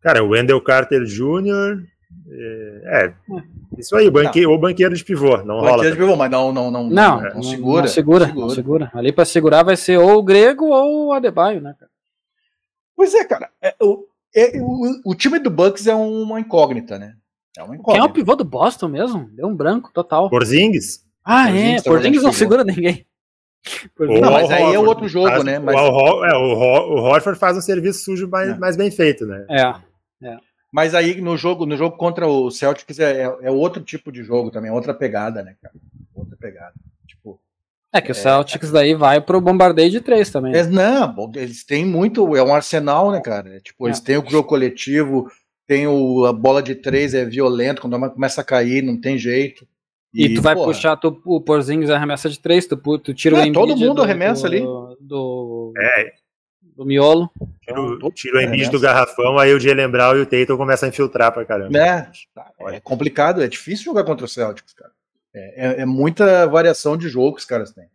[0.01, 1.85] Cara, o Wendell Carter Jr.
[2.29, 3.15] É, é,
[3.79, 5.73] isso aí, o, banque, o banqueiro de pivô, não rola.
[5.73, 7.83] Banqueiro de pivô, mas não, não, não, Não, não, não, segura.
[7.83, 8.91] não segura, não segura.
[8.95, 11.91] Ali pra segurar vai ser ou o Grego ou o Adebayo, né, cara?
[12.97, 13.51] Pois é, cara.
[13.61, 17.15] é, o, é, o, o time do Bucks é uma incógnita, né?
[17.57, 18.07] É uma Quem é incógnita.
[18.07, 19.29] o pivô do Boston mesmo?
[19.33, 20.31] Deu um branco total.
[20.31, 21.05] Porzingis?
[21.25, 23.07] Ah, Porzingis é, tá Porzingis não segura ninguém.
[23.97, 25.59] Porzingis- Não, mas o aí é outro jogo, Faz- né?
[25.59, 28.59] O, Mas- Ho- é, o, o Horford faz um serviço sujo mais, É.
[28.59, 29.47] mais bem feito, né?
[29.51, 30.37] É.
[30.73, 34.23] Mas aí no jogo, no jogo contra o Celtics é, é, é outro tipo de
[34.25, 35.75] jogo também, é outra pegada, né, cara?
[36.15, 36.73] Outra pegada.
[37.07, 37.39] Tipo,
[37.93, 40.53] É que o Celtics daí vai pro bombardeio de três também.
[40.53, 40.59] né?
[40.59, 43.57] é, não, eles têm muito, é um arsenal, né, cara?
[43.57, 44.05] É, tipo, eles É.
[44.05, 45.31] têm o jogo coletivo,
[45.67, 49.17] tem o, a bola de três, é violento, quando a começa a cair, não tem
[49.17, 49.67] jeito.
[50.15, 53.39] E, tu vai porra, puxar tu, o Porzingis arremessa de três, tu, tu tira o
[53.39, 54.61] É, Embiid todo mundo do, arremessa do, ali.
[55.01, 56.13] Do, É,
[56.63, 57.29] do miolo.
[57.37, 60.87] tira, Então, o- o Embiid do garrafão, aí o Jalen Brown e o Tatum começam
[60.87, 61.71] a infiltrar pra caramba.
[61.71, 62.11] né?
[62.71, 64.93] É complicado, é difícil jogar contra o Celtics, cara.
[65.35, 67.89] É, é- é muita variação de jogo que os caras têm.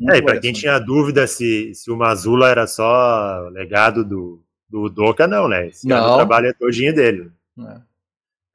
[0.00, 4.04] Muita É, e pra quem de tinha dúvida se, se o Mazula era só legado
[4.04, 5.68] do, do Doca, não, né?
[5.68, 6.12] Esse cara Não.
[6.14, 7.30] o trabalho é todinho dele.
[7.56, 7.80] né?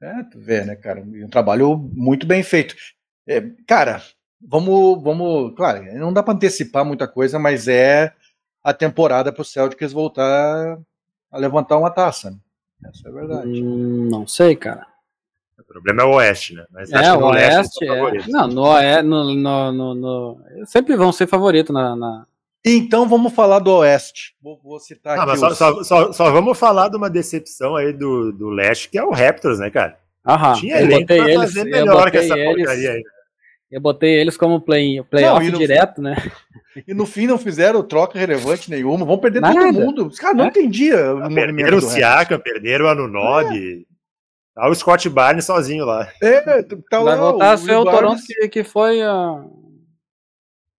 [0.00, 1.00] É, tu vê, né, cara?
[1.00, 2.76] Um trabalho muito bem feito.
[3.28, 4.02] É, cara,
[4.40, 5.54] vamos, vamos.
[5.54, 8.12] Claro, não dá para antecipar muita coisa, mas é
[8.64, 10.78] a temporada para o Celtics voltar
[11.30, 12.30] a levantar uma taça.
[12.30, 12.38] Né?
[12.86, 13.62] Essa é a verdade.
[13.62, 14.86] Hum, não sei, cara.
[15.58, 16.64] O problema é o Oeste, né?
[16.70, 17.84] Mas é, o Oeste.
[17.84, 18.28] É...
[18.28, 22.26] Não, no, Oeste, no, no, no, no, Sempre vão ser favorito na, na...
[22.64, 24.34] Então vamos falar do Oeste.
[24.40, 25.36] Vou, vou citar ah, aqui.
[25.36, 25.58] Só, os...
[25.58, 29.10] só, só, só, vamos falar de uma decepção aí do, do Leste, que é o
[29.10, 29.98] Raptors, né, cara?
[30.26, 30.54] Aham.
[30.54, 33.04] Tinha eu botei eles, melhor que essa eles, porcaria aí.
[33.70, 36.16] Eu botei eles como play, playoff direto, né?
[36.86, 39.04] E no fim não fizeram troca relevante nenhuma.
[39.04, 39.54] Vão perder Nada.
[39.54, 40.06] todo mundo.
[40.06, 40.48] Os caras não é?
[40.48, 41.22] entendiam.
[41.22, 43.82] Ah, perderam o Siaka, perderam o Anunobi.
[43.82, 43.88] É.
[44.54, 46.10] Tá o Scott Barnes sozinho lá.
[46.22, 49.48] É, tá Vai lá, voltar a ser o, Toronto que, que foi uh,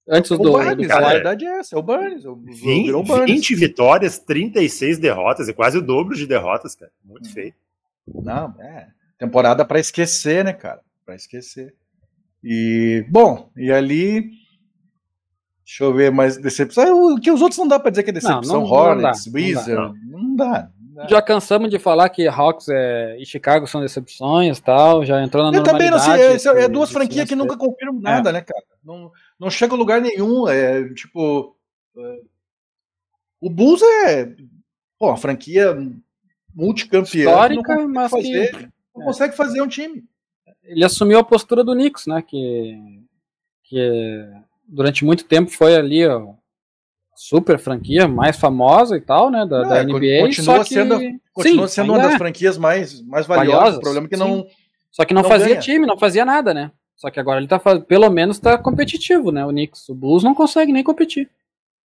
[0.09, 2.25] antes o do, Barnes, do A verdade é essa, é o Barnes.
[2.25, 3.35] O, 20, o Barnes.
[3.35, 6.91] 20 vitórias, 36 derrotas, é quase o dobro de derrotas, cara.
[7.05, 7.33] Muito hum.
[7.33, 7.55] feio.
[8.07, 8.89] Não, é.
[9.19, 10.81] Temporada para esquecer, né, cara?
[11.05, 11.75] Para esquecer.
[12.43, 14.31] E, bom, e ali.
[15.65, 17.15] Deixa eu ver mais decepção.
[17.15, 18.41] O que os outros não dá para dizer que é decepção.
[18.43, 20.01] Não, não, Hornets, não dá, Wizard.
[20.07, 20.71] Não dá.
[21.09, 25.57] Já cansamos de falar que Hawks é, e Chicago são decepções tal, já entrou na
[25.57, 28.33] Eu também não sei, é, é duas franquias que nunca confirmam nada, é.
[28.33, 28.65] né, cara?
[28.83, 31.57] Não, não chega a lugar nenhum, é tipo...
[31.97, 32.21] É,
[33.41, 34.35] o Bulls é,
[34.99, 35.77] pô, a franquia
[36.53, 37.31] multicampeã.
[37.31, 38.69] Histórica, mas fazer, que...
[38.97, 40.05] Não consegue fazer um time
[40.69, 42.23] ele assumiu a postura do Knicks, né?
[42.23, 42.79] Que,
[43.65, 44.25] que
[44.67, 46.35] durante muito tempo foi ali ó,
[47.17, 49.45] super franquia mais famosa e tal, né?
[49.47, 50.21] Da, da NBA.
[50.21, 50.99] Continua que, sendo,
[51.33, 52.19] continua sim, sendo uma das é.
[52.19, 53.55] franquias mais, mais valiosas.
[53.55, 53.79] valiosas.
[53.79, 54.47] O problema é que não.
[54.91, 55.61] Só que não, não fazia ganha.
[55.61, 56.71] time, não fazia nada, né?
[56.97, 59.45] Só que agora ele tá pelo menos tá competitivo, né?
[59.45, 61.31] O Knicks, o Bulls não consegue nem competir.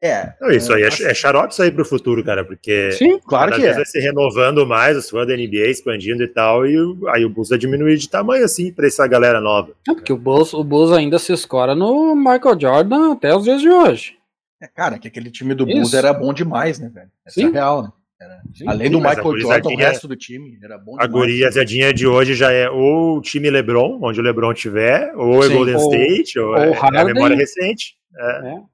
[0.03, 0.33] É.
[0.41, 3.65] Não, isso aí é, é xarope isso aí pro futuro, cara, porque Sim, claro que
[3.65, 3.73] é.
[3.73, 6.77] vai se renovando mais, os fãs da NBA expandindo e tal, e
[7.11, 9.71] aí o Bulls vai diminuir de tamanho assim pra essa galera nova.
[9.89, 13.61] É porque o Bulls, o Bulls ainda se escora no Michael Jordan até os dias
[13.61, 14.17] de hoje.
[14.61, 15.97] É, cara, que aquele time do Bulls isso.
[15.97, 17.11] era bom demais, né, velho?
[17.25, 17.47] Essa Sim.
[17.47, 17.89] é real, né?
[18.21, 21.09] Era, além do Michael Jordan, o resto do time era bom demais.
[21.09, 25.45] A guriazadinha de hoje já é ou o time LeBron, onde o LeBron tiver, ou
[25.45, 27.97] é Golden ou, State, ou, ou é, é a memória recente.
[28.17, 28.49] É.
[28.49, 28.72] é.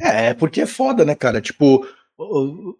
[0.00, 1.40] É, é, porque é foda, né, cara?
[1.40, 1.86] Tipo,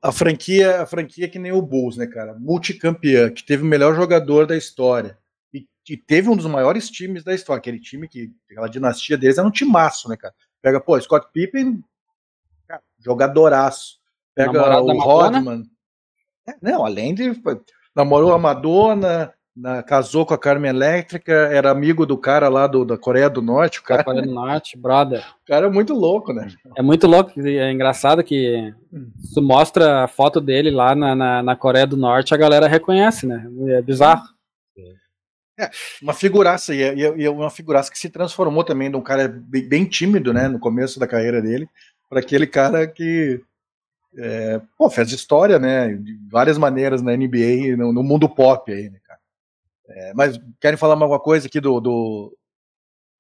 [0.03, 2.35] a franquia, a franquia que nem o Bulls, né, cara?
[2.35, 5.19] Multicampeã, que teve o melhor jogador da história.
[5.53, 7.59] E, e, teve um dos maiores times da história.
[7.59, 10.35] Aquele time que, aquela dinastia deles era um timaço, né, cara?
[10.61, 11.83] Pega, pô, Scott Pippen,
[12.67, 13.99] cara, jogadoraço.
[14.35, 15.63] Pega Namorado o Rodman.
[16.47, 17.41] É, não, além de.
[17.95, 22.85] Namorou a Madonna, na, casou com a Carmen Elétrica, era amigo do cara lá do,
[22.85, 23.81] da Coreia do Norte.
[23.81, 25.21] O cara, da Coreia do Norte, brother.
[25.43, 26.49] O cara é muito louco, né?
[26.77, 28.73] É muito louco, é engraçado que
[29.35, 33.27] tu mostra a foto dele lá na, na, na Coreia do Norte, a galera reconhece,
[33.27, 33.47] né?
[33.71, 34.23] É bizarro.
[35.59, 35.69] É,
[36.01, 39.27] uma figuraça, e é, e é uma figuraça que se transformou também de um cara
[39.27, 41.69] bem, bem tímido, né, no começo da carreira dele,
[42.09, 43.41] para aquele cara que
[44.17, 48.73] é, pô, fez história, né, de várias maneiras na NBA e no, no mundo pop
[48.73, 49.01] aí, né.
[49.89, 52.37] É, mas querem falar mais alguma coisa aqui do, do,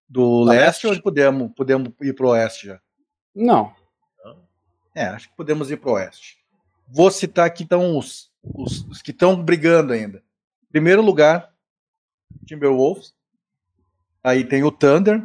[0.09, 2.81] do leste, leste, ou podemos, podemos ir para o oeste já?
[3.35, 3.72] Não.
[4.94, 6.38] É, acho que podemos ir para o oeste.
[6.88, 10.22] Vou citar aqui então os, os, os que estão brigando ainda.
[10.70, 11.52] Primeiro lugar,
[12.46, 13.14] Timberwolves.
[14.22, 15.22] Aí tem o Thunder.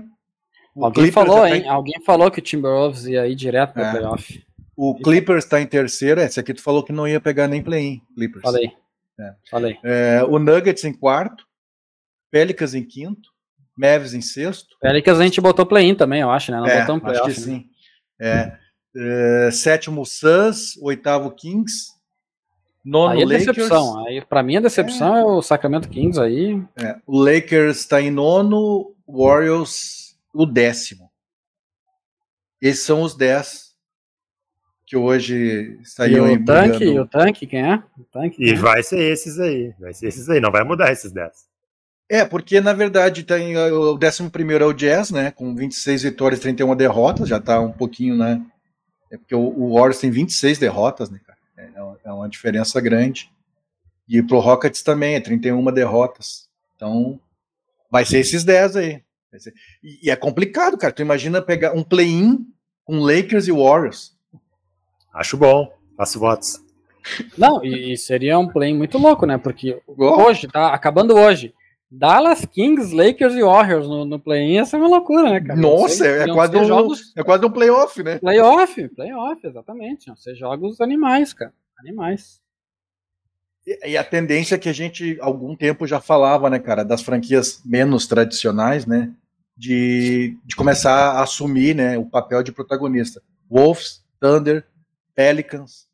[0.75, 1.67] O Alguém Clippers falou, tá hein?
[1.67, 3.91] Alguém falou que o Timberwolves ia ir direto para o é.
[3.91, 4.45] playoff.
[4.75, 6.21] O Clippers está em terceiro.
[6.21, 8.01] Esse aqui tu falou que não ia pegar nem play-in.
[8.15, 8.41] Clippers.
[8.41, 8.71] Falei.
[9.19, 9.33] É.
[9.49, 9.77] Falei.
[9.83, 11.45] É, o Nuggets em quarto,
[12.31, 13.29] Pelicans em quinto,
[13.77, 14.75] Mavis em sexto.
[14.79, 16.57] Pelicans a gente botou play-in também, eu acho, né?
[16.57, 17.31] Não é, botamos play-off.
[17.31, 17.57] Acho que né?
[17.57, 17.69] sim.
[18.19, 18.57] É,
[18.95, 21.91] é, sétimo Suns, oitavo Kings,
[22.83, 23.45] nono aí é Lakers.
[23.45, 24.05] Decepção.
[24.05, 26.61] Aí, pra mim a decepção é, é o Sacramento Kings aí.
[26.77, 31.11] É, o Lakers está em nono, Warriors o décimo.
[32.61, 33.62] Esses são os dez
[34.93, 37.83] que hoje e o tanque, e o tanque, quem é?
[37.97, 38.53] O tanque, e é?
[38.53, 41.31] vai ser esses aí, vai ser esses aí, não vai mudar esses 10.
[42.07, 46.43] É, porque na verdade tem o 11 é o Jazz, né, com 26 vitórias e
[46.43, 48.39] 31 derrotas, já tá um pouquinho, né,
[49.09, 53.31] é porque o, o Warriors tem 26 derrotas, né, cara, é, é, uma diferença grande.
[54.07, 56.49] E pro Rockets também, é 31 derrotas.
[56.75, 57.19] Então,
[57.89, 59.01] vai ser esses 10 aí.
[59.81, 62.45] E, e é complicado, cara, tu imagina pegar um play-in
[62.83, 64.12] com Lakers e Warriors.
[65.13, 66.59] Acho bom, faço votos.
[67.37, 69.37] Não, e, seria um play muito louco, né?
[69.37, 71.53] Porque hoje, tá acabando hoje.
[71.95, 75.59] Dallas, Kings, Lakers e Warriors no, no play-in, essa é uma loucura, né, cara?
[75.59, 77.13] Nossa, é, quase um, jogos...
[77.15, 78.17] é quase um playoff, né?
[78.17, 80.07] Playoff, playoff, exatamente.
[80.07, 81.53] Iam ser jogos animais, cara.
[81.77, 82.41] Animais.
[83.67, 87.03] E, e a tendência que a gente, há algum tempo, já falava, né, cara, das
[87.03, 89.11] franquias menos tradicionais, né?
[89.55, 93.21] De, de começar a assumir né, o papel de protagonista.
[93.47, 94.65] Wolves, Thunder,
[95.15, 95.87] Pelicans,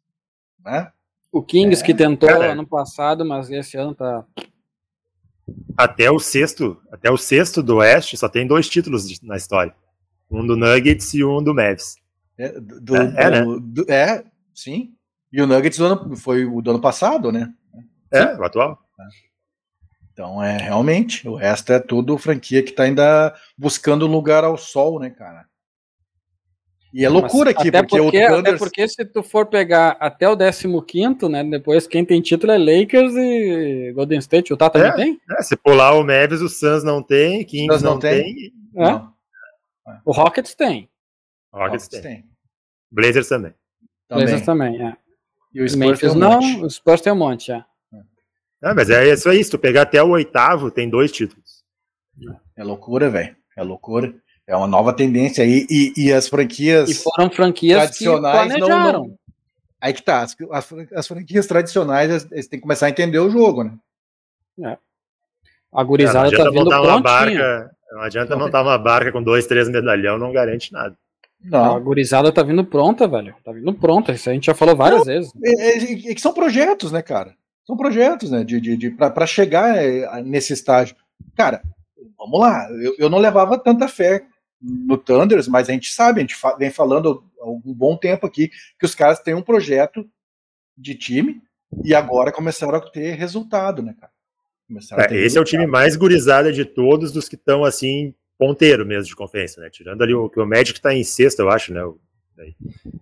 [0.63, 0.91] né?
[1.32, 4.25] O Kings é, que tentou cara, ano passado, mas esse ano tá.
[5.77, 9.73] Até o sexto, até o sexto do Oeste só tem dois títulos na história.
[10.29, 11.95] Um do Nuggets e um do Mavs.
[12.38, 13.41] É, do, é, é, né?
[13.62, 14.93] do, é, sim.
[15.32, 17.53] E o Nuggets do ano, foi o do ano passado, né?
[18.12, 18.39] É, sim.
[18.39, 18.79] o atual.
[18.99, 19.29] É.
[20.12, 24.99] Então, é realmente, o resto é tudo franquia que tá ainda buscando lugar ao sol,
[24.99, 25.45] né, cara?
[26.91, 28.39] E é loucura aqui, porque, porque, o Thunder...
[28.39, 32.58] Até porque se tu for pegar até o 15 né, depois quem tem título é
[32.58, 35.21] Lakers e Golden State, o Tata é, não tem?
[35.30, 38.23] É, se pular o Mavis, o Suns não tem, Kings não, não, tem.
[38.23, 38.54] tem.
[38.75, 38.91] É?
[38.91, 39.13] Não.
[40.04, 40.89] O Rockets tem.
[41.54, 42.02] Rockets, Rockets tem.
[42.02, 42.25] tem.
[42.91, 43.54] Blazers também.
[44.08, 44.25] também.
[44.25, 44.97] Blazers também, é.
[45.54, 46.63] E o Memphis um não, monte.
[46.63, 47.63] o Spurs tem um monte, é.
[48.62, 51.63] É, mas é isso aí, se tu pegar até o oitavo, tem dois títulos.
[52.58, 53.36] É loucura, velho.
[53.58, 54.13] É loucura.
[54.49, 55.67] É uma nova tendência aí.
[55.69, 56.89] E, e, as franquias.
[56.89, 59.17] E foram franquias tradicionais que não, não,
[59.79, 60.23] Aí que tá.
[60.23, 63.77] As, as, as franquias tradicionais eles têm que começar a entender o jogo, né?
[64.65, 64.77] É.
[65.71, 69.69] A gurizada é, tá vindo uma barca, Não adianta montar uma barca com dois, três
[69.69, 70.97] medalhão, não garante nada.
[71.39, 71.75] Não.
[71.75, 73.35] A gurizada tá vindo pronta, velho.
[73.45, 74.12] Tá vindo pronta.
[74.13, 75.31] Isso a gente já falou várias não, vezes.
[75.45, 77.35] É, é, é, que são projetos, né, cara?
[77.67, 78.43] São projetos, né?
[78.43, 80.95] De, de, de para chegar é, nesse estágio.
[81.38, 81.62] Cara,
[82.17, 82.67] vamos lá.
[82.81, 84.25] Eu, eu não levava tanta fé
[84.62, 88.50] no Thunders, mas a gente sabe, a gente vem falando há um bom tempo aqui
[88.78, 90.08] que os caras têm um projeto
[90.78, 91.41] de time
[91.84, 94.12] e agora começaram a ter resultado, né, cara?
[94.69, 95.38] É, esse resultado.
[95.38, 99.62] é o time mais gurizada de todos dos que estão assim, ponteiro mesmo de conferência,
[99.62, 99.69] né?
[99.69, 101.82] Tirando ali o que o Magic está em sexta, eu acho, né?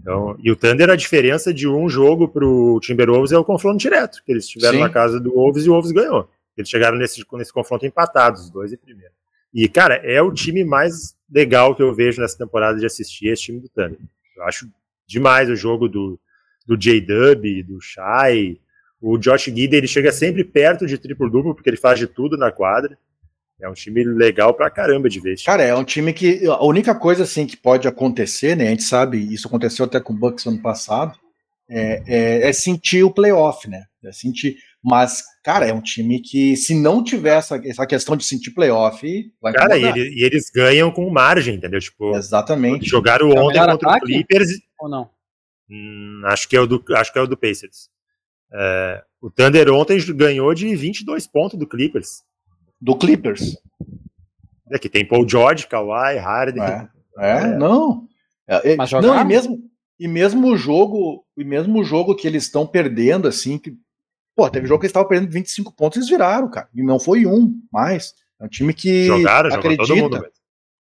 [0.02, 3.78] Então, e o Thunder, a diferença de um jogo para o Timberwolves é o confronto
[3.78, 6.28] direto, que eles estiveram na casa do Wolves e o Wolves ganhou.
[6.58, 9.14] Eles chegaram nesse, nesse confronto empatados, os dois e primeiro.
[9.54, 13.44] E, cara, é o time mais legal que eu vejo nessa temporada de assistir esse
[13.44, 14.00] time do Thunder.
[14.36, 14.70] Eu acho
[15.08, 16.20] demais o jogo do,
[16.66, 18.60] do J-Dub, do Shai.
[19.02, 22.52] O Josh Gidey, ele chega sempre perto de triplo-duplo, porque ele faz de tudo na
[22.52, 22.98] quadra.
[23.60, 25.36] É um time legal pra caramba de ver.
[25.44, 26.46] Cara, é um time que.
[26.46, 28.68] A única coisa assim que pode acontecer, né?
[28.68, 31.18] A gente sabe, isso aconteceu até com o Bucks ano passado,
[31.70, 33.86] é, é, é sentir o playoff, né?
[34.04, 34.58] É sentir.
[34.84, 39.06] Mas, cara, é um time que, se não tiver essa, essa questão de sentir playoff,
[39.42, 41.80] vai Cara, e, ele, e, eles ganham com margem, entendeu?
[41.80, 42.86] Tipo, Exatamente.
[42.88, 44.06] Jogaram é ontem contra ataque?
[44.06, 44.50] o Clippers.
[44.80, 45.10] Ou não?
[45.70, 47.90] Hum, acho, que é o do, acho que é o do Pacers.
[48.54, 52.24] É, o Thunder ontem ganhou de 22 pontos do Clippers.
[52.80, 53.58] Do Clippers.
[54.72, 56.64] É que tem Paul George, Kawhi, Harden.
[56.64, 57.58] É, é, é.
[57.58, 58.08] não.
[58.48, 59.60] É, Mas não, e mesmo,
[60.00, 63.76] e mesmo o jogo, e mesmo o jogo que eles estão perdendo, assim, que
[64.38, 66.70] Pô, teve jogo que eles estavam perdendo 25 pontos, eles viraram, cara.
[66.72, 68.14] E não foi um, mais.
[68.40, 70.32] É um time que Jogaram, acredita,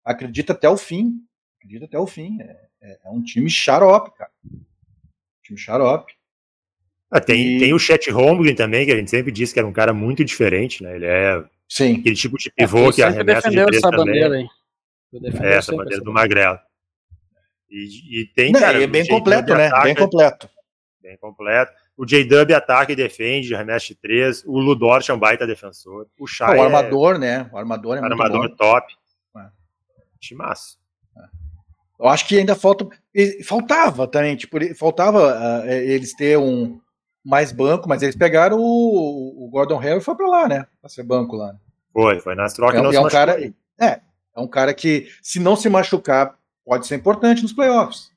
[0.05, 1.15] acredita até o fim.
[1.57, 2.39] Acredita até o fim.
[2.39, 4.29] É, é, é um time xarope, cara.
[4.45, 4.59] Um
[5.41, 6.13] time xarope.
[7.09, 7.59] Ah, tem, e...
[7.59, 10.23] tem o Chet Holmgren também, que a gente sempre disse que era um cara muito
[10.23, 10.95] diferente, né?
[10.95, 11.97] Ele é Sim.
[11.99, 14.05] aquele tipo de pivô é, que arremessa de três essa também.
[14.05, 14.49] Bandeira, hein?
[15.41, 16.59] É, essa bandeira do Magrelo.
[17.71, 19.65] E, e tem, Não, cara, é bem completo, né?
[19.65, 20.49] Ataca, bem completo.
[21.01, 21.86] Bem completo.
[21.97, 24.43] O J-Dub ataca e defende, arremete 3.
[24.45, 26.05] O Ludort é um baita defensor.
[26.19, 27.17] O Shai O armador, é...
[27.17, 27.49] né?
[27.51, 28.55] O armador é muito armador bom.
[28.55, 28.93] top.
[29.35, 29.47] É.
[30.19, 30.77] Timaço.
[31.17, 31.21] É.
[31.99, 32.87] Eu acho que ainda falta.
[33.43, 36.79] Faltava também, tipo, faltava uh, eles ter um
[37.25, 40.67] mais banco, mas eles pegaram o, o Gordon Hayward e foi pra lá, né?
[40.79, 41.55] Pra ser banco lá.
[41.91, 42.79] Foi, foi nas trocas.
[42.79, 43.41] É, é um cara,
[43.81, 44.01] é,
[44.35, 48.15] é um cara que, se não se machucar, pode ser importante nos playoffs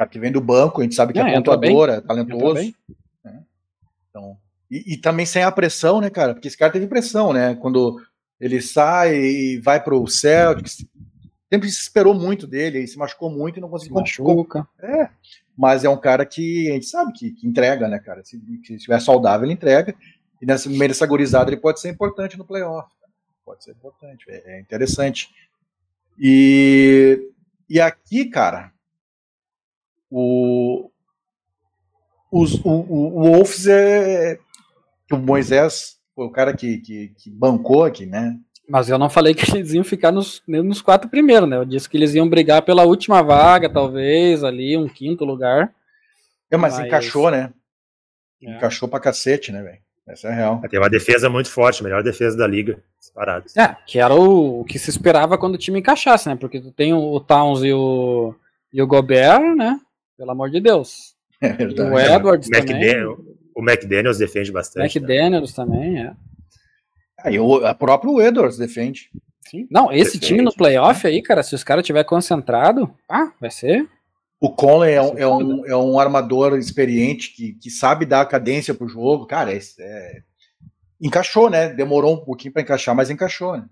[0.00, 2.72] cara que vem do banco, a gente sabe que é, é pontuador, é talentoso.
[3.22, 3.44] Né?
[4.08, 4.36] Então,
[4.70, 6.32] e, e, também sem a pressão, né, cara?
[6.32, 7.54] Porque esse cara teve pressão, né?
[7.56, 8.00] Quando
[8.40, 10.86] ele sai e vai pro Celtics,
[11.52, 13.96] sempre se esperou muito dele, ele se machucou muito e não conseguiu.
[13.96, 14.66] Se machuca.
[14.80, 15.10] É,
[15.56, 18.24] mas é um cara que a gente sabe que, que entrega, né, cara?
[18.24, 19.94] Se, se estiver saudável, ele entrega.
[20.40, 22.88] E nessa, meio dessa gorizada ele pode ser importante no playoff.
[23.44, 25.28] Pode ser importante, é, é interessante.
[26.18, 27.20] E,
[27.68, 28.72] e aqui, cara,
[30.10, 30.90] o,
[32.30, 34.38] os, o, o, Wolves é.
[35.12, 38.36] O Moisés foi o cara que, que, que, bancou aqui, né?
[38.68, 41.56] Mas eu não falei que eles iam ficar nos, nos quatro primeiros, né?
[41.56, 45.72] Eu disse que eles iam brigar pela última vaga, talvez, ali, um quinto lugar.
[46.50, 46.86] É, mas, mas...
[46.86, 47.52] encaixou, né?
[48.42, 48.56] É.
[48.56, 49.78] Encaixou pra cacete, né, velho?
[50.06, 50.60] Essa é real.
[50.68, 53.46] Tem uma defesa muito forte, melhor defesa da liga, disparado.
[53.56, 56.36] É, que era o, o, que se esperava quando o time encaixasse, né?
[56.36, 58.34] Porque tu tem o, o Towns e o,
[58.72, 59.78] e o Gobert, né?
[60.20, 61.14] Pelo amor de Deus.
[61.40, 61.90] É verdade.
[61.90, 63.04] o Edwards o também.
[63.06, 64.98] o O McDaniels defende bastante.
[64.98, 65.64] McDaniels né?
[65.64, 66.12] também, é.
[67.24, 69.08] Aí ah, o próprio Edwards defende.
[69.50, 69.66] Sim.
[69.70, 70.26] Não, esse defende.
[70.26, 73.88] time no playoff aí, cara, se os caras tiver concentrado, ah, vai ser.
[74.38, 78.74] O Conley é um, é um, é um armador experiente que, que sabe dar cadência
[78.74, 79.26] pro jogo.
[79.26, 80.22] Cara, é, é...
[81.00, 81.70] encaixou, né?
[81.70, 83.64] Demorou um pouquinho para encaixar, mas encaixou, né?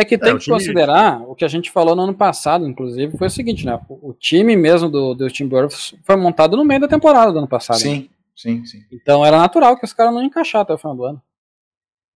[0.00, 0.56] É que tem é, que time...
[0.56, 3.80] considerar o que a gente falou no ano passado, inclusive, foi o seguinte, né?
[3.88, 7.48] O, o time mesmo do, do Timberwolves foi montado no meio da temporada do ano
[7.48, 7.80] passado.
[7.80, 8.08] Sim, né?
[8.36, 8.84] sim, sim.
[8.92, 11.22] Então era natural que os caras não encaixassem até o final do ano.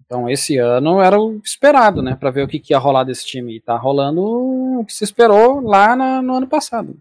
[0.07, 2.15] Então esse ano era o esperado, né?
[2.15, 3.57] Para ver o que, que, ia rolar desse time.
[3.57, 6.97] E tá rolando o que se esperou lá na, no ano passado.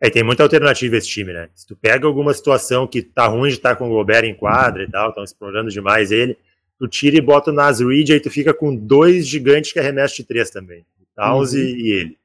[0.00, 1.50] É, tem muita alternativa esse time, né?
[1.54, 4.34] Se tu pega alguma situação que tá ruim de estar tá com o Gobert em
[4.34, 6.38] quadra e tal, estão explorando demais ele,
[6.78, 10.16] tu tira e bota o Nas Reed, aí tu fica com dois gigantes que arremessam
[10.16, 10.80] de três também.
[11.00, 11.58] O Towns uhum.
[11.58, 12.18] e, e, ele.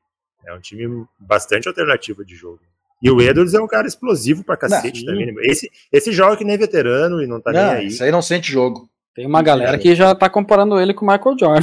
[0.45, 2.59] É um time bastante alternativo de jogo.
[3.01, 5.33] E o Edwards é um cara explosivo pra cacete não, também.
[5.33, 5.41] Né?
[5.45, 7.87] Esse, esse joga que nem veterano e não tá não, nem aí.
[7.87, 8.89] Isso aí não sente jogo.
[9.15, 11.61] Tem uma galera que já tá comparando ele com o Michael Jordan.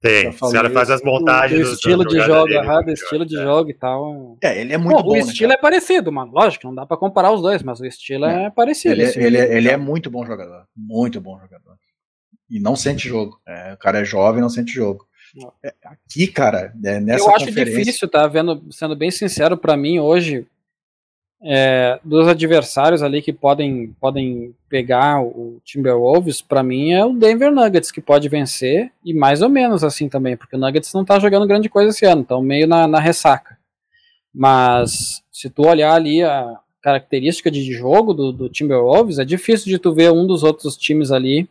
[0.00, 1.68] Tem, o cara faz as montagens.
[1.68, 3.42] O estilo de jogo, errado, estilo de é.
[3.42, 4.36] jogo e tal.
[4.42, 5.02] É, ele é muito bom.
[5.04, 6.32] bom o né, estilo né, é parecido, mano.
[6.32, 9.00] Lógico, não dá pra comparar os dois, mas o estilo é, é parecido.
[9.00, 10.64] Ele, ele, é, ele é muito bom jogador.
[10.76, 11.76] Muito bom jogador
[12.52, 13.40] e não sente jogo.
[13.48, 15.06] É, o cara é jovem não sente jogo.
[15.64, 18.26] É, aqui, cara, é, nessa Eu acho difícil, tá?
[18.26, 20.46] Vendo, sendo bem sincero, para mim hoje,
[21.42, 27.50] é, dos adversários ali que podem, podem pegar o Timberwolves, para mim é o Denver
[27.50, 31.18] Nuggets que pode vencer, e mais ou menos assim também, porque o Nuggets não tá
[31.18, 33.56] jogando grande coisa esse ano, então meio na, na ressaca.
[34.34, 39.78] Mas se tu olhar ali a característica de jogo do, do Timberwolves, é difícil de
[39.78, 41.48] tu ver um dos outros times ali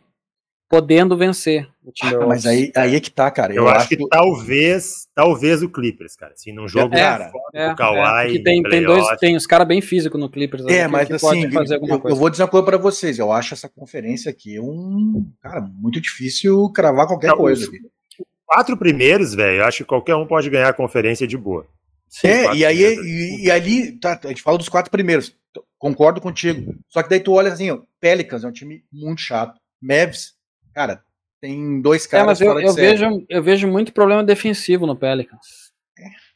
[0.72, 2.24] podendo vencer o Timberwolves.
[2.24, 3.52] Ah, mas aí, aí é que tá, cara.
[3.52, 6.32] Eu, eu acho, que, que, talvez, talvez o Clippers, cara.
[6.32, 9.68] Assim, num jogo é, cara, é, o Kawhi, é, tem, tem dois, tem os caras
[9.68, 10.64] bem físicos no Clippers.
[10.64, 13.18] É, mas que assim, eu, eu, vou dizer uma coisa para vocês.
[13.18, 17.66] Eu acho essa conferência aqui um, cara, muito difícil cravar qualquer Não, coisa.
[17.66, 21.66] Os, quatro primeiros, velho, eu acho que qualquer um pode ganhar a conferência de boa.
[22.08, 25.36] Sim, é, e aí, e, e, ali, tá, a gente fala dos quatro primeiros.
[25.78, 26.74] Concordo contigo.
[26.88, 29.60] Só que daí tu olha assim, ó, Pelicans é um time muito chato.
[29.78, 30.32] Mavs
[30.74, 31.02] Cara,
[31.40, 32.40] tem dois caras.
[32.40, 35.72] É, mas eu, eu vejo, eu vejo muito problema defensivo no Pelicans.
[35.98, 36.32] É.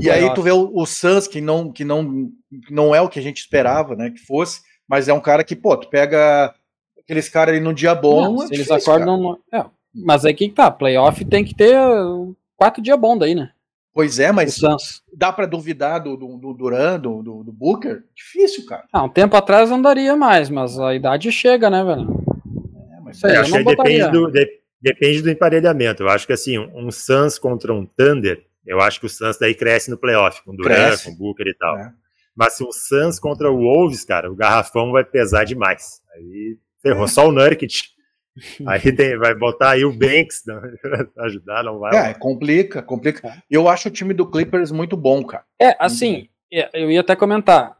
[0.00, 2.30] E aí tu vê o, o Suns, que não, que não,
[2.70, 4.10] não é o que a gente esperava, né?
[4.10, 6.54] Que fosse, mas é um cara que, pô, tu pega
[6.98, 8.34] aqueles caras ali no dia bom.
[8.34, 9.16] Não, é se eles acordam.
[9.16, 9.40] No...
[9.52, 11.76] É, mas aí que tá, playoff tem que ter
[12.56, 13.50] quatro dias bons daí, né?
[13.92, 14.60] Pois é, mas
[15.16, 18.02] dá para duvidar do, do, do Duran, do, do, do, Booker?
[18.12, 18.84] Difícil, cara.
[18.92, 22.23] Ah, um tempo atrás não daria mais, mas a idade chega, né, velho?
[23.14, 26.02] Isso aí, é, acho que depende do, de, depende do emparelhamento.
[26.02, 29.54] Eu acho que assim, um Suns contra um Thunder, eu acho que o Suns daí
[29.54, 31.78] cresce no playoff, com Durant, com Booker e tal.
[31.78, 31.92] É.
[32.34, 36.02] Mas se o Suns contra o Wolves, cara, o garrafão vai pesar demais.
[36.14, 37.04] Aí ferrou.
[37.04, 37.08] É.
[37.08, 37.94] Só o Nurkic.
[38.66, 42.10] Aí tem, vai botar aí o Banks pra ajudar, não vai.
[42.10, 43.28] É, complica, complica.
[43.28, 43.36] É.
[43.48, 45.44] Eu acho o time do Clippers muito bom, cara.
[45.56, 47.76] É, assim, é, eu ia até comentar.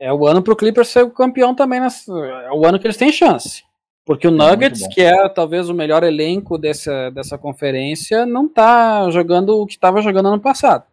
[0.00, 1.78] É o ano pro Clippers ser o campeão também.
[1.78, 3.62] Nessa, é o ano que eles têm chance.
[4.06, 9.10] Porque o é Nuggets, que é talvez o melhor elenco dessa, dessa conferência, não está
[9.10, 10.84] jogando o que estava jogando ano passado.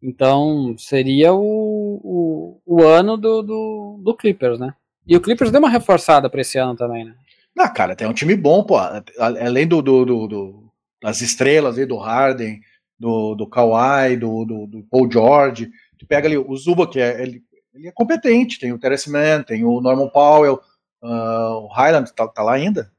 [0.00, 4.72] Então seria o, o, o ano do, do, do, Clippers, né?
[5.04, 7.16] E o Clippers deu uma reforçada para esse ano também, né?
[7.52, 8.76] Não, cara, tem um time bom, pô.
[9.18, 12.60] Além do, do, do, do das estrelas aí, do Harden,
[12.96, 15.68] do, do Kawhi, do, do, do, Paul George.
[15.98, 17.42] Tu pega ali o Zuba, que é, ele,
[17.74, 20.60] ele é competente, tem o Terence Mann, tem o Norman Powell,
[21.02, 22.90] Uh, o Highland tá, tá, lá ainda?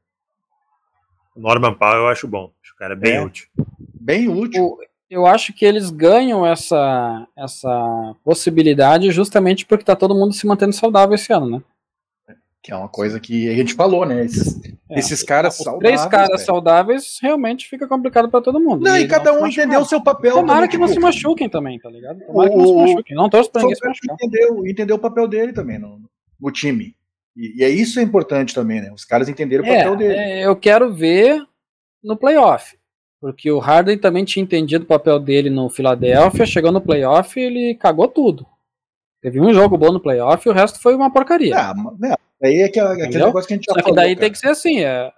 [1.34, 2.52] O Norman Powell eu acho bom.
[2.62, 3.46] Acho que o cara é bem é, útil.
[4.00, 4.78] Bem útil.
[5.08, 10.72] eu acho que eles ganham essa, essa possibilidade justamente porque tá todo mundo se mantendo
[10.72, 11.62] saudável esse ano, né?
[12.62, 14.22] Que é uma coisa que a gente falou, né?
[14.24, 14.60] Esses,
[14.90, 16.00] é, esses caras os saudáveis.
[16.00, 18.84] Três caras saudáveis realmente fica complicado para todo mundo.
[18.84, 20.34] Não, e, e cada um entendeu o seu papel.
[20.34, 22.20] Tomara também, que tipo, não se machuquem também, tá ligado?
[22.20, 23.16] Tomara o, que não se machuquem.
[23.16, 24.14] Não torço pra ninguém se machucar.
[24.14, 26.02] Entendeu, entendeu o papel dele também no,
[26.38, 26.94] no time.
[27.40, 28.92] E, e é isso é importante também, né?
[28.92, 30.14] Os caras entenderam o é, papel dele.
[30.14, 31.42] É, eu quero ver
[32.04, 32.78] no playoff.
[33.18, 37.74] Porque o Harden também tinha entendido o papel dele no Philadelphia, chegou no playoff ele
[37.74, 38.46] cagou tudo.
[39.22, 41.54] Teve um jogo bom no playoff e o resto foi uma porcaria.
[41.54, 43.96] É, aí é que, aquele negócio que a gente já Só falou.
[43.96, 44.20] daí cara.
[44.20, 45.10] tem que ser assim, é,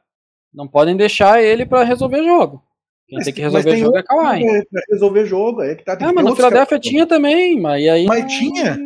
[0.54, 2.62] não podem deixar ele para resolver jogo.
[3.08, 4.42] Quem mas, tem que resolver tem jogo é Kawhi.
[4.70, 5.96] Pra resolver jogo, aí que tá.
[6.00, 8.06] Ah, mas no Philadelphia tinha também, mas aí.
[8.06, 8.78] Mas tinha?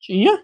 [0.00, 0.42] Tinha?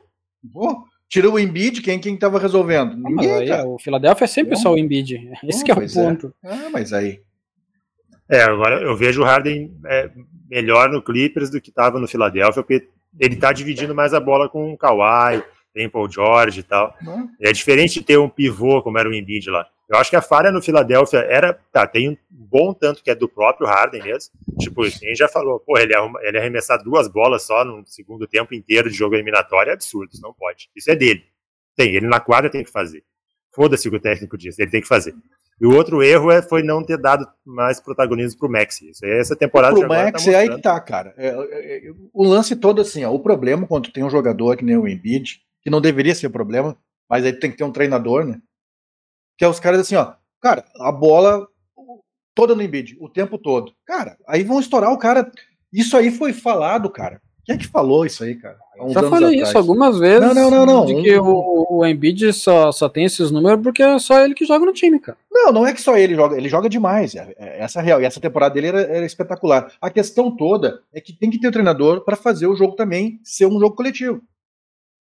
[0.52, 2.94] Pô, Tirou o Embiid, quem quem estava resolvendo?
[2.96, 5.30] Ninguém, aí, o Philadelphia é sempre só o Embiid.
[5.42, 5.88] Esse é o é.
[5.88, 6.34] ponto.
[6.44, 6.52] É.
[6.52, 7.20] Ah, mas aí.
[8.28, 10.10] É, agora eu vejo o Harden é,
[10.50, 12.88] melhor no Clippers do que estava no Philadelphia, porque
[13.18, 15.42] ele está dividindo mais a bola com o Kawhi,
[15.72, 16.94] tem Paul George e tal.
[17.00, 17.28] Não.
[17.40, 19.66] É diferente de ter um pivô como era o Embiid lá.
[19.88, 23.14] Eu acho que a falha no Philadelphia era, tá, tem um bom tanto que é
[23.14, 24.32] do próprio Harden mesmo.
[24.58, 28.54] Tipo, quem já falou, pô, ele, arruma, ele arremessar duas bolas só no segundo tempo
[28.54, 30.68] inteiro de jogo eliminatório é absurdo, isso não pode.
[30.76, 31.24] Isso é dele.
[31.74, 33.02] Tem, ele na quadra tem que fazer.
[33.54, 35.14] Foda-se o que o técnico diz, ele tem que fazer.
[35.60, 38.90] E o outro erro é, foi não ter dado mais protagonismo pro Maxi.
[38.90, 41.14] Isso aí, essa temporada Pro de agora Max, tá é aí que tá, cara.
[41.16, 44.64] É, é, é, o lance todo assim, ó, o problema quando tem um jogador que
[44.64, 46.76] nem o Embiid, que não deveria ser problema,
[47.08, 48.40] mas aí tem que ter um treinador, né?
[49.38, 50.12] Que é os caras assim, ó,
[50.42, 51.46] cara, a bola
[52.34, 53.72] toda no Embiid, o tempo todo.
[53.86, 55.30] Cara, aí vão estourar o cara.
[55.72, 57.20] Isso aí foi falado, cara.
[57.44, 58.58] Quem é que falou isso aí, cara?
[58.88, 59.48] Já falei atrás.
[59.48, 60.20] isso algumas vezes.
[60.20, 60.84] Não, não, não, não.
[60.86, 64.34] De Um- que o, o Embiid só, só tem esses números porque é só ele
[64.34, 65.16] que joga no time, cara.
[65.32, 67.14] Não, não é que só ele joga, ele joga demais.
[67.14, 68.02] é- é- essa é real.
[68.02, 69.72] E essa temporada dele era, era espetacular.
[69.80, 73.18] A questão toda é que tem que ter o treinador para fazer o jogo também
[73.24, 74.20] ser um jogo coletivo.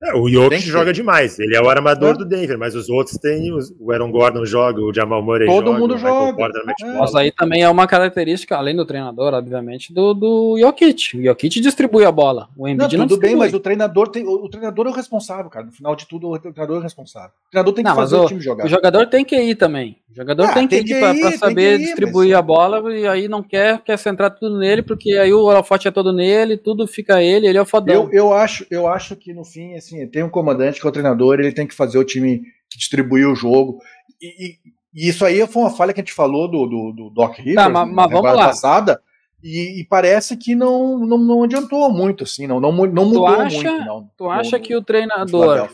[0.03, 1.37] É, o Jokic joga demais.
[1.37, 2.13] Ele é o armador É.
[2.17, 3.53] do Denver, mas os outros têm.
[3.53, 6.33] os- O Aaron Gordon joga, o Jamal Murray Todo joga, mundo o Michael joga.
[6.37, 6.97] Porter É.
[6.97, 11.17] Mas aí também é uma característica, além do treinador, obviamente, do, do Jokic.
[11.19, 12.49] O Jokic distribui a bola.
[12.57, 13.39] O Não, Embiid não, tudo bem, distribui.
[13.45, 14.25] mas o treinador tem.
[14.25, 15.67] O, o treinador é o responsável, cara.
[15.67, 17.29] No final de tudo, o treinador é o responsável.
[17.47, 18.65] O treinador tem que Não, fazer o, o- time jogar.
[18.65, 19.97] O jogador tem que ir também.
[20.11, 22.93] O jogador Ah, tem que tem que ir tem saber ir, distribuir mas- a bola
[22.93, 26.57] e aí não quer, quer centrar tudo nele, porque aí o holofote é todo nele,
[26.57, 27.95] tudo fica ele, ele é o fodão.
[27.95, 30.91] Eu, eu, acho, eu acho que no fim, assim, tem um comandante que é o
[30.93, 32.41] treinador, ele tem que fazer o time
[32.77, 33.79] distribuir o jogo.
[34.21, 34.55] E, e-
[34.93, 37.55] e isso aí foi uma falha que a gente falou do, do, do Doc Rivers
[37.55, 38.47] Tá, mas- na mas vamos lá.
[38.47, 39.01] passada.
[39.41, 43.55] E, e parece que não, não, não adiantou muito, assim, não, não, não mudou acha-
[43.55, 44.09] muito, não.
[44.17, 45.69] Tu acha no- que o treinador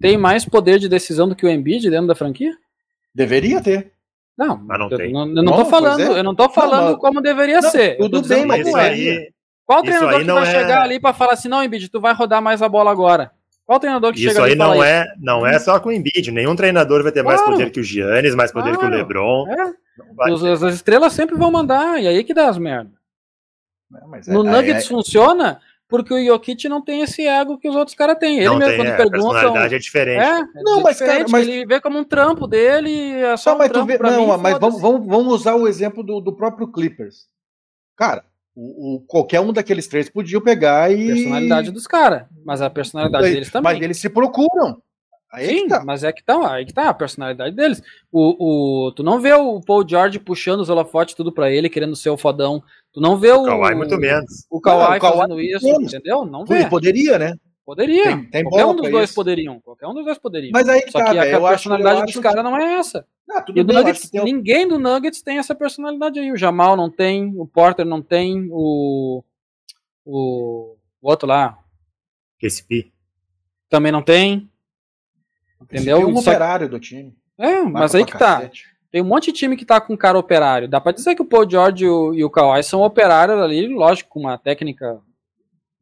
[0.00, 2.52] tem mais poder de decisão do que o Embiid dentro da franquia?
[3.16, 3.92] Deveria ter.
[4.36, 5.10] Não, Mas não eu, tem.
[5.12, 6.18] não, eu não Não, tô falando, é.
[6.18, 7.96] eu não tô falando mas- como deveria Não, ser.
[7.96, 8.88] Tudo bem, mas isso é.
[8.90, 9.30] aí,
[9.64, 11.88] Qual isso treinador aí que não vai é- chegar ali pra falar assim, não, Embiid,
[11.88, 13.30] tu vai rodar mais a bola agora?
[13.64, 14.84] Qual treinador que isso chega ali aí fala não isso?
[14.92, 16.30] é, não é só com o Embiid.
[16.30, 17.56] Nenhum treinador vai ter mais Claro.
[17.56, 18.94] poder que o Giannis, mais poder que o Claro.
[18.94, 19.48] LeBron.
[19.48, 19.56] É,
[20.28, 22.90] Não os- as estrelas sempre vão mandar, e aí que dá as merda.
[24.08, 27.68] mas é- No é- Nuggets é- funciona porque o Jokic não tem esse ego que
[27.68, 28.36] os outros caras têm.
[28.38, 29.30] Ele não mesmo, tem, quando é, a perguntam.
[29.30, 30.24] personalidade é diferente.
[30.24, 33.50] É, Não, é mas, cara, mas- ele vê como um trampo dele, e é só
[33.50, 35.68] Não, um mas tu trampo vê, pra não, mim, mas vamos, vamos, vamos usar o
[35.68, 37.26] exemplo do, do próprio Clippers.
[37.96, 38.24] Cara,
[38.54, 41.06] o, o- qualquer um daqueles três podia pegar e.
[41.06, 43.74] Personalidade dos caras, mas a personalidade deles também.
[43.74, 44.82] Mas eles se procuram.
[45.32, 45.84] Aí é Sim, que tá.
[45.84, 47.82] mas é que tá, aí que tá a personalidade deles.
[48.12, 51.96] O, o, tu não vê o Paul George puxando os holofotes tudo pra ele, querendo
[51.96, 52.62] ser o fodão.
[52.92, 53.42] Tu não vê o.
[53.42, 54.46] O Kawhi muito menos.
[54.50, 55.92] O Kawhi, Não, o Kawhi fazendo isso, menos.
[55.92, 56.24] entendeu?
[56.24, 56.68] Não Ele vê.
[56.70, 57.34] poderia, né?
[57.66, 58.04] Poderia.
[58.04, 59.14] Tem- tem qualquer um dos dois isso.
[59.16, 59.60] poderiam.
[59.60, 60.52] Qualquer um dos dois poderiam.
[60.54, 62.74] Mas aí que Só tá, que a, acho- personalidade eu dos acho caras não é
[62.74, 63.04] essa.
[63.28, 66.20] Ah, tudo E o bem, acho Nuggets, que tem ninguém do Nuggets tem essa personalidade
[66.20, 66.30] aí.
[66.30, 69.24] O Jamal não tem, o Porter não tem, o.
[70.04, 71.58] O, o outro lá
[72.40, 72.92] KCP.
[73.68, 74.48] também não tem.
[75.62, 75.96] Entendeu?
[75.98, 77.14] Tem um Só- operário do time.
[77.38, 78.36] É, mas aí que tá.
[78.36, 78.64] cacete.
[78.90, 80.68] Tem um monte de time que tá com cara operário.
[80.68, 83.66] Dá pra dizer que o Paul George e o, e o Kawhi são operários ali,
[83.68, 84.98] lógico, com uma técnica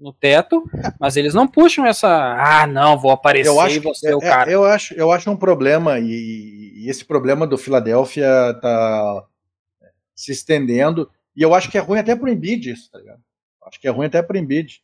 [0.01, 0.65] no teto,
[0.99, 2.09] mas eles não puxam essa.
[2.09, 4.51] Ah, não, vou aparecer Eu acho, e vou ser o é- cara.
[4.51, 8.27] eu, acho, eu acho um problema, e, e esse problema do Philadelphia
[8.61, 9.25] tá
[10.15, 13.21] se estendendo, e eu acho que é ruim até pro Embiid isso, tá ligado?
[13.67, 14.83] Acho que é ruim até pro Embiid.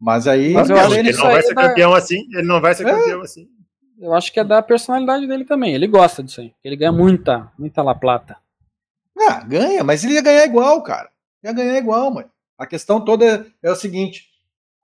[0.00, 0.52] Mas aí.
[0.54, 2.26] Mas eu Não, acho que ele não vai ser dá- campeão assim.
[2.32, 2.90] Ele não vai ser É.
[2.90, 3.46] campeão assim.
[3.98, 5.74] Eu acho que é da personalidade dele também.
[5.74, 6.52] Ele gosta disso aí.
[6.62, 8.36] Ele ganha muita, muita La Plata.
[9.18, 11.08] Ah, ganha, mas ele ia ganhar igual, cara.
[11.42, 12.30] Ia ganhar igual, mano.
[12.58, 14.28] A questão toda é, é o seguinte.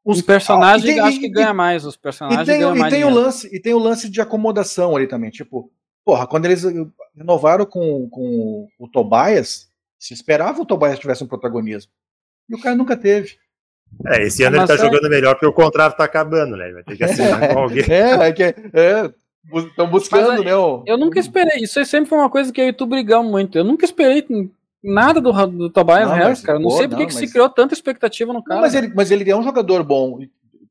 [0.05, 1.85] Os personagens Ah, e tem- acho e- que e- ganha mais.
[1.85, 2.93] Os E personagens tem, ganham e mais.
[2.93, 5.31] tem o lance, e tem o lance de acomodação ali também.
[5.31, 5.71] Tipo,
[6.05, 6.65] porra, quando eles
[7.15, 11.93] renovaram com, com o Tobias, se esperava o Tobias tivesse um protagonismo.
[12.49, 13.37] E o cara nunca teve.
[14.07, 16.65] É, esse ano ele tá é- jogando melhor porque o contrato tá acabando, né?
[16.67, 17.85] Ele vai ter que assinar com alguém.
[17.89, 18.55] É, é que
[19.69, 20.57] estão buscando, Mas né?
[20.57, 21.63] O, Eu nunca esperei.
[21.63, 23.57] Isso aí sempre foi uma coisa que eu e tu brigamos muito.
[23.57, 24.27] Eu nunca esperei
[24.83, 26.59] nada do, do Tobias Não, Harris, cara.
[26.59, 28.57] Não pô, sei por que não, que mas- se criou tanta expectativa no cara.
[28.57, 30.19] Não, mas, ele, mas ele é um jogador bom.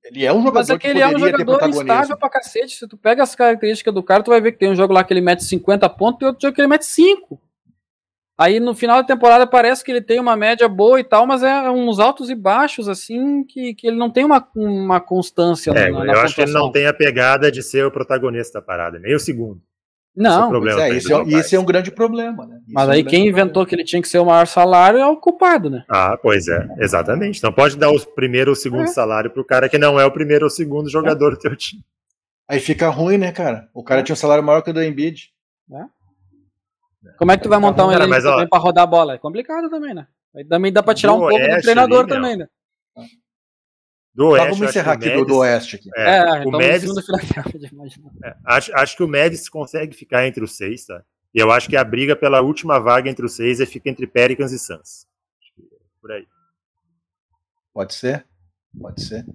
[0.04, 2.76] Ele é um jogador Mas é que que ele é um jogador instável pra cacete.
[2.76, 5.04] Se tu pega as características do cara, tu vai ver que tem um jogo lá
[5.04, 7.40] que ele mete 50 pontos e outro jogo que ele mete 5.
[8.42, 11.44] Aí no final da temporada parece que ele tem uma média boa e tal, mas
[11.44, 15.92] é uns altos e baixos, assim, que, que ele não tem uma, uma constância É,
[15.92, 18.66] na, na eu acho que ele não tem a pegada de ser o protagonista da
[18.66, 19.62] parada, nem o segundo.
[20.18, 22.60] Esse é Não, problema é, isso, é, isso é um grande problema, né?
[22.68, 23.30] Mas é um aí quem problema.
[23.30, 25.86] inventou que ele tinha que ser o maior salário é o culpado, né?
[25.88, 27.44] Ah, pois é, exatamente.
[27.44, 28.88] Não pode dar o primeiro ou o segundo É.
[28.88, 31.84] salário pro cara que não é o primeiro ou o segundo jogador do teu time.
[32.50, 33.70] Aí fica ruim, né, cara?
[33.74, 35.30] O cara tinha um salário maior que o do Embiid.
[37.18, 39.14] Como é que tu vai montar um elenco ó, também pra rodar a bola?
[39.16, 40.08] É complicado também, né?
[40.36, 42.48] Aí também dá pra tirar do um pouco do treinador também, né?
[44.14, 45.76] Do Oeste, vamos encerrar aqui do, do Mavis- Oeste.
[45.78, 45.90] Aqui.
[45.96, 46.62] É, É, o então do
[47.72, 48.12] imaginar.
[48.24, 51.02] é, acho, acho que o Mavis consegue ficar entre os seis, tá?
[51.34, 54.06] E eu acho que a briga pela última vaga entre os seis é fica entre
[54.06, 55.08] Pelicans e Suns.
[55.40, 56.28] Acho que é Por aí.
[57.74, 58.26] Pode ser?
[58.80, 59.26] Pode ser.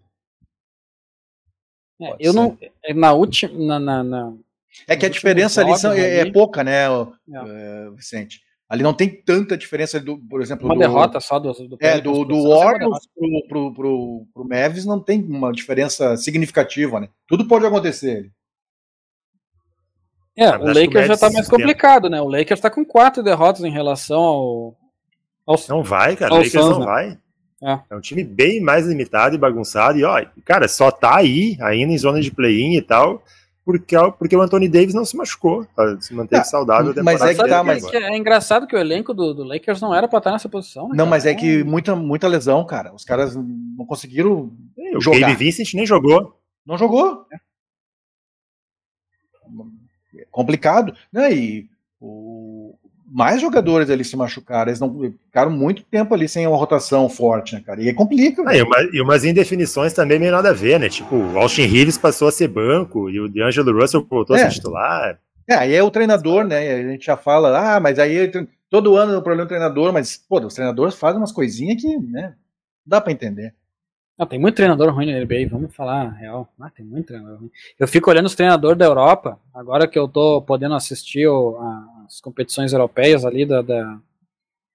[2.00, 2.38] É, Pode eu ser.
[2.38, 2.58] não.
[2.84, 3.58] é, Na última.
[3.58, 4.34] Na, na, na-
[4.86, 6.88] É que a diferença ali são- é, é ali- pouca, né, É.
[7.34, 8.40] é, Vicente?
[8.68, 11.52] Ali não tem tanta diferença, do, por exemplo, uma do, derrota só do.
[11.52, 15.52] do É, do, pro do é Orioles pro, pro, pro, pro Mavis não tem uma
[15.52, 17.08] diferença significativa, né?
[17.28, 18.32] Tudo pode acontecer.
[20.36, 22.20] É, Ah, mas o Lakers já tá mais complicado, né?
[22.20, 24.76] O Lakers tá com quatro derrotas em relação ao.
[25.46, 26.34] ao Não vai, cara.
[26.34, 26.84] O Lakers Suns, não né?
[26.84, 27.18] vai.
[27.62, 27.80] É.
[27.88, 29.98] É um time bem mais limitado e bagunçado.
[29.98, 33.22] E, ó, cara, só tá aí, ainda em zona de play-in e tal,
[33.66, 35.66] porque, porque o Anthony Davis não se machucou.
[35.74, 36.00] tá?
[36.00, 36.94] Se manteve Ah, saudável.
[37.02, 38.14] mas é que tá, mas- agora.
[38.14, 40.84] é engraçado que o elenco do, do Lakers não era pra estar nessa posição.
[40.84, 41.10] né, Não, cara?
[41.10, 42.94] mas é que muita, muita lesão, cara.
[42.94, 44.52] Os caras não conseguiram.
[44.94, 45.18] O jogar.
[45.22, 46.40] Gabe Vincent nem jogou.
[46.64, 47.26] Não jogou.
[50.16, 50.94] É complicado.
[51.12, 51.34] Né?
[51.34, 51.68] E
[52.00, 52.35] o-
[53.16, 54.68] mais jogadores ali se machucaram.
[54.70, 54.92] Eles não
[55.24, 57.80] ficaram muito tempo ali sem uma rotação forte, né, cara?
[57.82, 58.42] E aí complica.
[58.46, 60.90] Ah, e, uma- e umas indefinições também meio nada a ver, né?
[60.90, 64.42] Tipo, o Austin Reeves passou a ser banco e o D'Angelo Russell voltou a É.
[64.50, 65.18] ser titular.
[65.48, 66.58] É, aí é o treinador, né?
[66.74, 68.30] A gente já fala, ah, mas aí
[68.68, 71.96] todo ano é o problema do treinador, mas, pô, os treinadores fazem umas coisinhas que,
[71.96, 72.34] né?
[72.84, 73.54] Dá pra entender.
[74.18, 76.48] Não, tem muito treinador ruim na NBA, vamos falar a real.
[76.60, 77.50] Ah, tem muito treinador ruim.
[77.78, 81.86] Eu fico olhando os treinadores da Europa, agora que eu tô podendo assistir o- a-
[82.06, 83.98] as competições europeias ali da, da-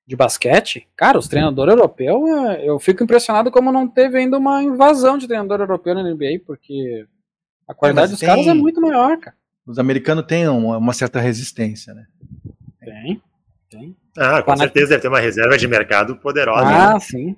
[0.05, 0.87] de basquete.
[0.95, 5.27] Cara, os treinadores europeus, é, eu fico impressionado como não teve ainda uma invasão de
[5.27, 7.05] treinador europeu na NBA, porque
[7.67, 9.35] a qualidade mas dos tem- caras é muito maior, cara.
[9.65, 12.05] Os americanos têm uma, uma certa resistência, né?
[12.83, 13.21] Tem,
[13.69, 13.95] tem.
[14.17, 16.65] Ah, com Panath- certeza deve ter uma reserva de mercado poderosa.
[16.67, 16.99] Ah, né?
[16.99, 17.35] sim.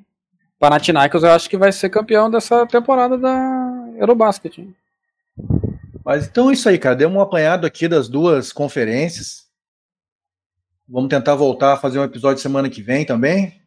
[0.58, 4.58] Panathinaikos eu acho que vai ser campeão dessa temporada da Eurobasket.
[4.60, 4.74] hein?
[6.06, 6.96] Mas então é isso aí, cara.
[6.96, 9.43] Deu um apanhado aqui das duas conferências.
[10.88, 13.62] Vamos tentar voltar a fazer um episódio semana que vem também,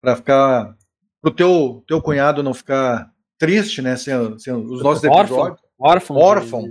[0.00, 0.76] Pra ficar
[1.20, 3.96] pro teu teu cunhado não ficar triste, né?
[3.96, 6.16] Sem, sem os nossos episódios, Órfão.
[6.16, 6.62] órfão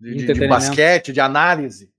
[0.00, 1.90] de- de, de- de basquete, de análise.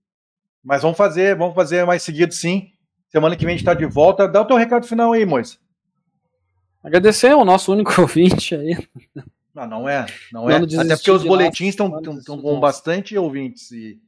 [0.64, 2.70] Mas vamos fazer, vamos fazer mais seguido, sim.
[3.10, 4.28] Semana que vem a gente está de volta.
[4.28, 5.58] Dá o teu recado final aí, Moisa.
[6.82, 8.78] Agradecer ao nosso único ouvinte aí.
[9.54, 10.56] Não, não é, não Não é.
[10.56, 11.92] Até porque os boletins estão
[12.42, 14.00] com bastante ouvintes e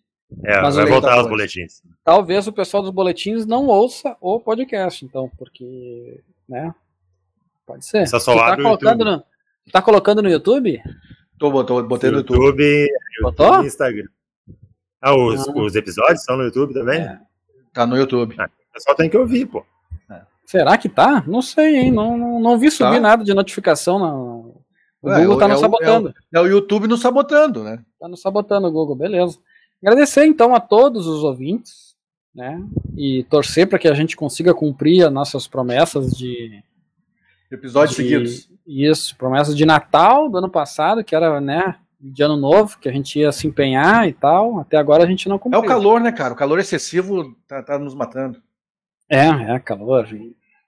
[0.43, 1.23] É, Mas vai voltar leitadores.
[1.25, 1.83] os boletins.
[2.03, 6.73] Talvez o pessoal dos boletins não ouça o podcast, então, porque, né?
[7.65, 8.07] Pode ser.
[8.07, 9.03] Só tá colocando YouTube.
[9.03, 9.23] no,
[9.71, 10.81] tá colocando no YouTube?
[11.39, 12.37] tô, botou, botei no YouTube.
[12.43, 12.89] YouTube,
[13.21, 13.63] Botou?
[13.63, 14.07] E Instagram.
[15.01, 15.51] Ah, os, Ah.
[15.55, 17.01] os episódios estão no YouTube também?
[17.01, 17.19] É.
[17.73, 18.33] Tá no YouTube.
[18.35, 19.63] O pessoal tem que ouvir, pô.
[20.45, 21.23] Será que tá?
[21.25, 21.91] Não sei, hein?
[21.91, 22.99] Não, não, não vi subir Tá.
[22.99, 23.97] nada de notificação.
[23.99, 24.13] Na...
[25.01, 26.13] O É, Google é tá nos é o- sabotando.
[26.33, 27.83] É o YouTube nos sabotando, né?
[27.99, 29.39] Tá nos sabotando o Google, beleza.
[29.83, 31.95] Agradecer então a todos os ouvintes,
[32.33, 32.61] né?
[32.97, 36.63] E torcer para que a gente consiga cumprir as nossas promessas de,
[37.51, 38.49] Episódios de- seguidos.
[38.65, 42.91] Isso, promessas de Natal do ano passado, que era, né, de ano novo, que a
[42.91, 44.59] gente ia se empenhar e tal.
[44.59, 45.61] Até agora a gente não É cumpriu.
[45.61, 46.33] o calor, né, cara?
[46.33, 48.41] O calor excessivo tá, tá nos matando.
[49.07, 50.07] É, é calor,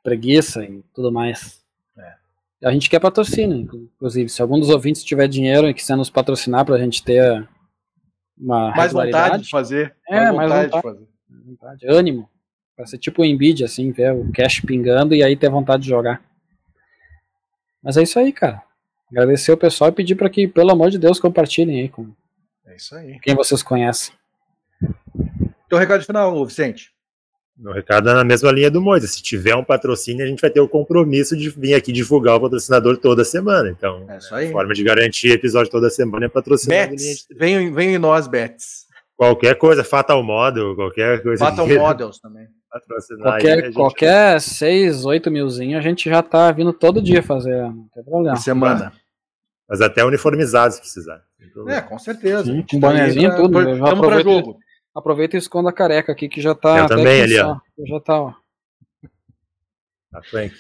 [0.03, 1.60] preguiça e tudo mais.
[1.97, 2.68] É.
[2.68, 3.58] A gente quer patrocínio,
[3.95, 4.30] inclusive.
[4.30, 7.47] Se algum dos ouvintes tiver dinheiro e quiser nos patrocinar pra gente ter
[8.38, 9.96] uma Mais vontade de fazer.
[10.08, 10.82] É, mais vontade de vontade.
[10.82, 11.08] fazer.
[11.46, 12.30] vontade, ânimo.
[12.76, 15.90] Pra ser tipo o Embiid, assim, ver o cash pingando e aí ter vontade de
[15.90, 16.22] jogar.
[17.82, 18.62] Mas é isso aí, cara.
[19.12, 22.08] Agradecer o pessoal e pedir pra que, pelo amor de Deus, compartilhem aí com
[22.66, 23.20] É isso aí.
[23.22, 24.14] quem vocês conhecem.
[25.70, 26.92] Teu recado final, Vicente.
[27.58, 29.08] Meu recado é na mesma linha do Moisa.
[29.08, 32.41] Se tiver um patrocínio, a gente vai ter o compromisso de vir aqui divulgar o
[32.41, 33.70] patrocinador toda semana.
[33.70, 34.49] Então, É isso aí.
[34.49, 37.26] a forma de garantir episódio toda semana é Bets.
[37.28, 38.86] de- Vem, vem em nós, Bets.
[39.16, 42.45] qualquer coisa, Fatal Model, qualquer coisa Battle que Models também.
[42.70, 43.22] patrocinar.
[43.34, 47.60] aí, Qualquer, gente- qualquer 6, 8 milzinho a gente já tá vindo todo dia fazer,
[47.64, 48.36] não tem problema.
[48.38, 48.93] Semana.
[49.68, 51.22] Mas até uniformizado se precisar.
[51.70, 52.43] É, com certeza.
[52.45, 54.58] Sim, com tá bonezinho pra- tudo, pra aproveito- jogo.
[54.98, 56.80] Aproveita e esconda a careca aqui que já tá.
[56.80, 57.58] Eu também, ali, ó.
[57.86, 58.34] Já tá, ó.
[60.12, 60.56] Tá, Frank.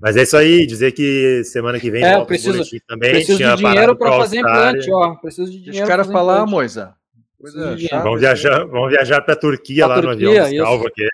[0.00, 3.12] Mas é isso aí, dizer que semana que vem É, preciso- também.
[3.12, 4.68] Preciso tinha de dinheiro pro fazer All-Star.
[4.70, 5.14] implante, ó.
[5.16, 5.82] Preciso de dinheiro.
[5.84, 6.46] os caras falar.
[6.46, 6.94] Moisa.
[7.40, 7.76] Coisa.
[8.02, 10.48] Vamos viajar, vamos viajar pra Turquia Pra lá no Turquia, avião.
[10.54, 10.64] isso.
[10.64, 11.08] Calvo aqui.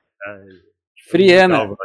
[1.10, 1.56] Friena.
[1.58, 1.76] Calvo.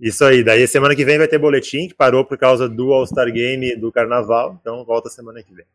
[0.00, 3.30] Isso aí, daí semana que vem vai ter boletim, que parou por causa do All-Star
[3.32, 5.66] Game do Carnaval, então volta semana que vem.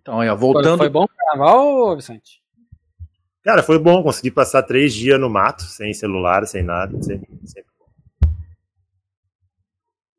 [0.00, 0.78] Então, aí, ó, voltando.
[0.78, 2.42] foi bom o carnaval, Vicente?
[3.42, 7.70] Cara, foi bom, consegui passar três dias no mato, sem celular, sem nada, sempre, sempre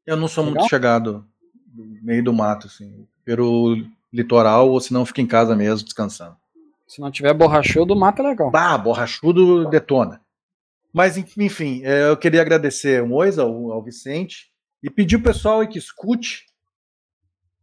[0.06, 0.60] Eu não sou Legal?
[0.60, 1.26] muito chegado
[1.74, 3.08] no meio do mato, assim.
[3.24, 3.78] Pelo
[4.12, 6.36] litoral, ou se não, fica em casa mesmo, descansando.
[6.86, 8.52] Se não tiver borrachudo, mato é legal.
[8.54, 10.22] Ah, borrachudo detona.
[10.92, 14.52] Mas, enfim, é, eu queria agradecer o Moisa, ao, ao Vicente,
[14.84, 16.46] e pedir o pessoal que escute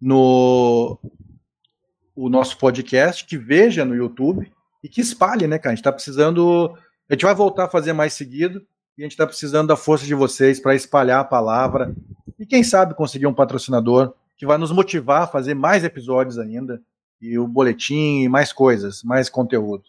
[0.01, 0.99] no
[2.21, 4.51] o nosso podcast, que veja no YouTube
[4.85, 5.73] e que espalhe, né, cara?
[5.73, 6.77] A gente tá precisando.
[7.09, 8.63] A gente vai voltar a fazer mais seguido
[8.97, 11.95] e a gente tá precisando da força de vocês para espalhar a palavra
[12.39, 16.83] e, quem sabe, conseguir um patrocinador que vai nos motivar a fazer mais episódios ainda
[17.21, 19.85] e o boletim e mais coisas, mais conteúdo.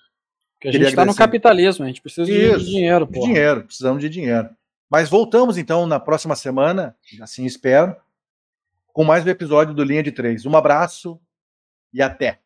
[0.53, 3.05] Porque a gente está no capitalismo, a gente precisa Isso, de dinheiro.
[3.07, 4.49] De dinheiro, precisamos de dinheiro.
[4.89, 7.93] Mas voltamos então na próxima semana, assim espero,
[8.93, 10.45] com mais um episódio do Linha de Três.
[10.45, 11.19] Um abraço
[11.93, 12.41] e até!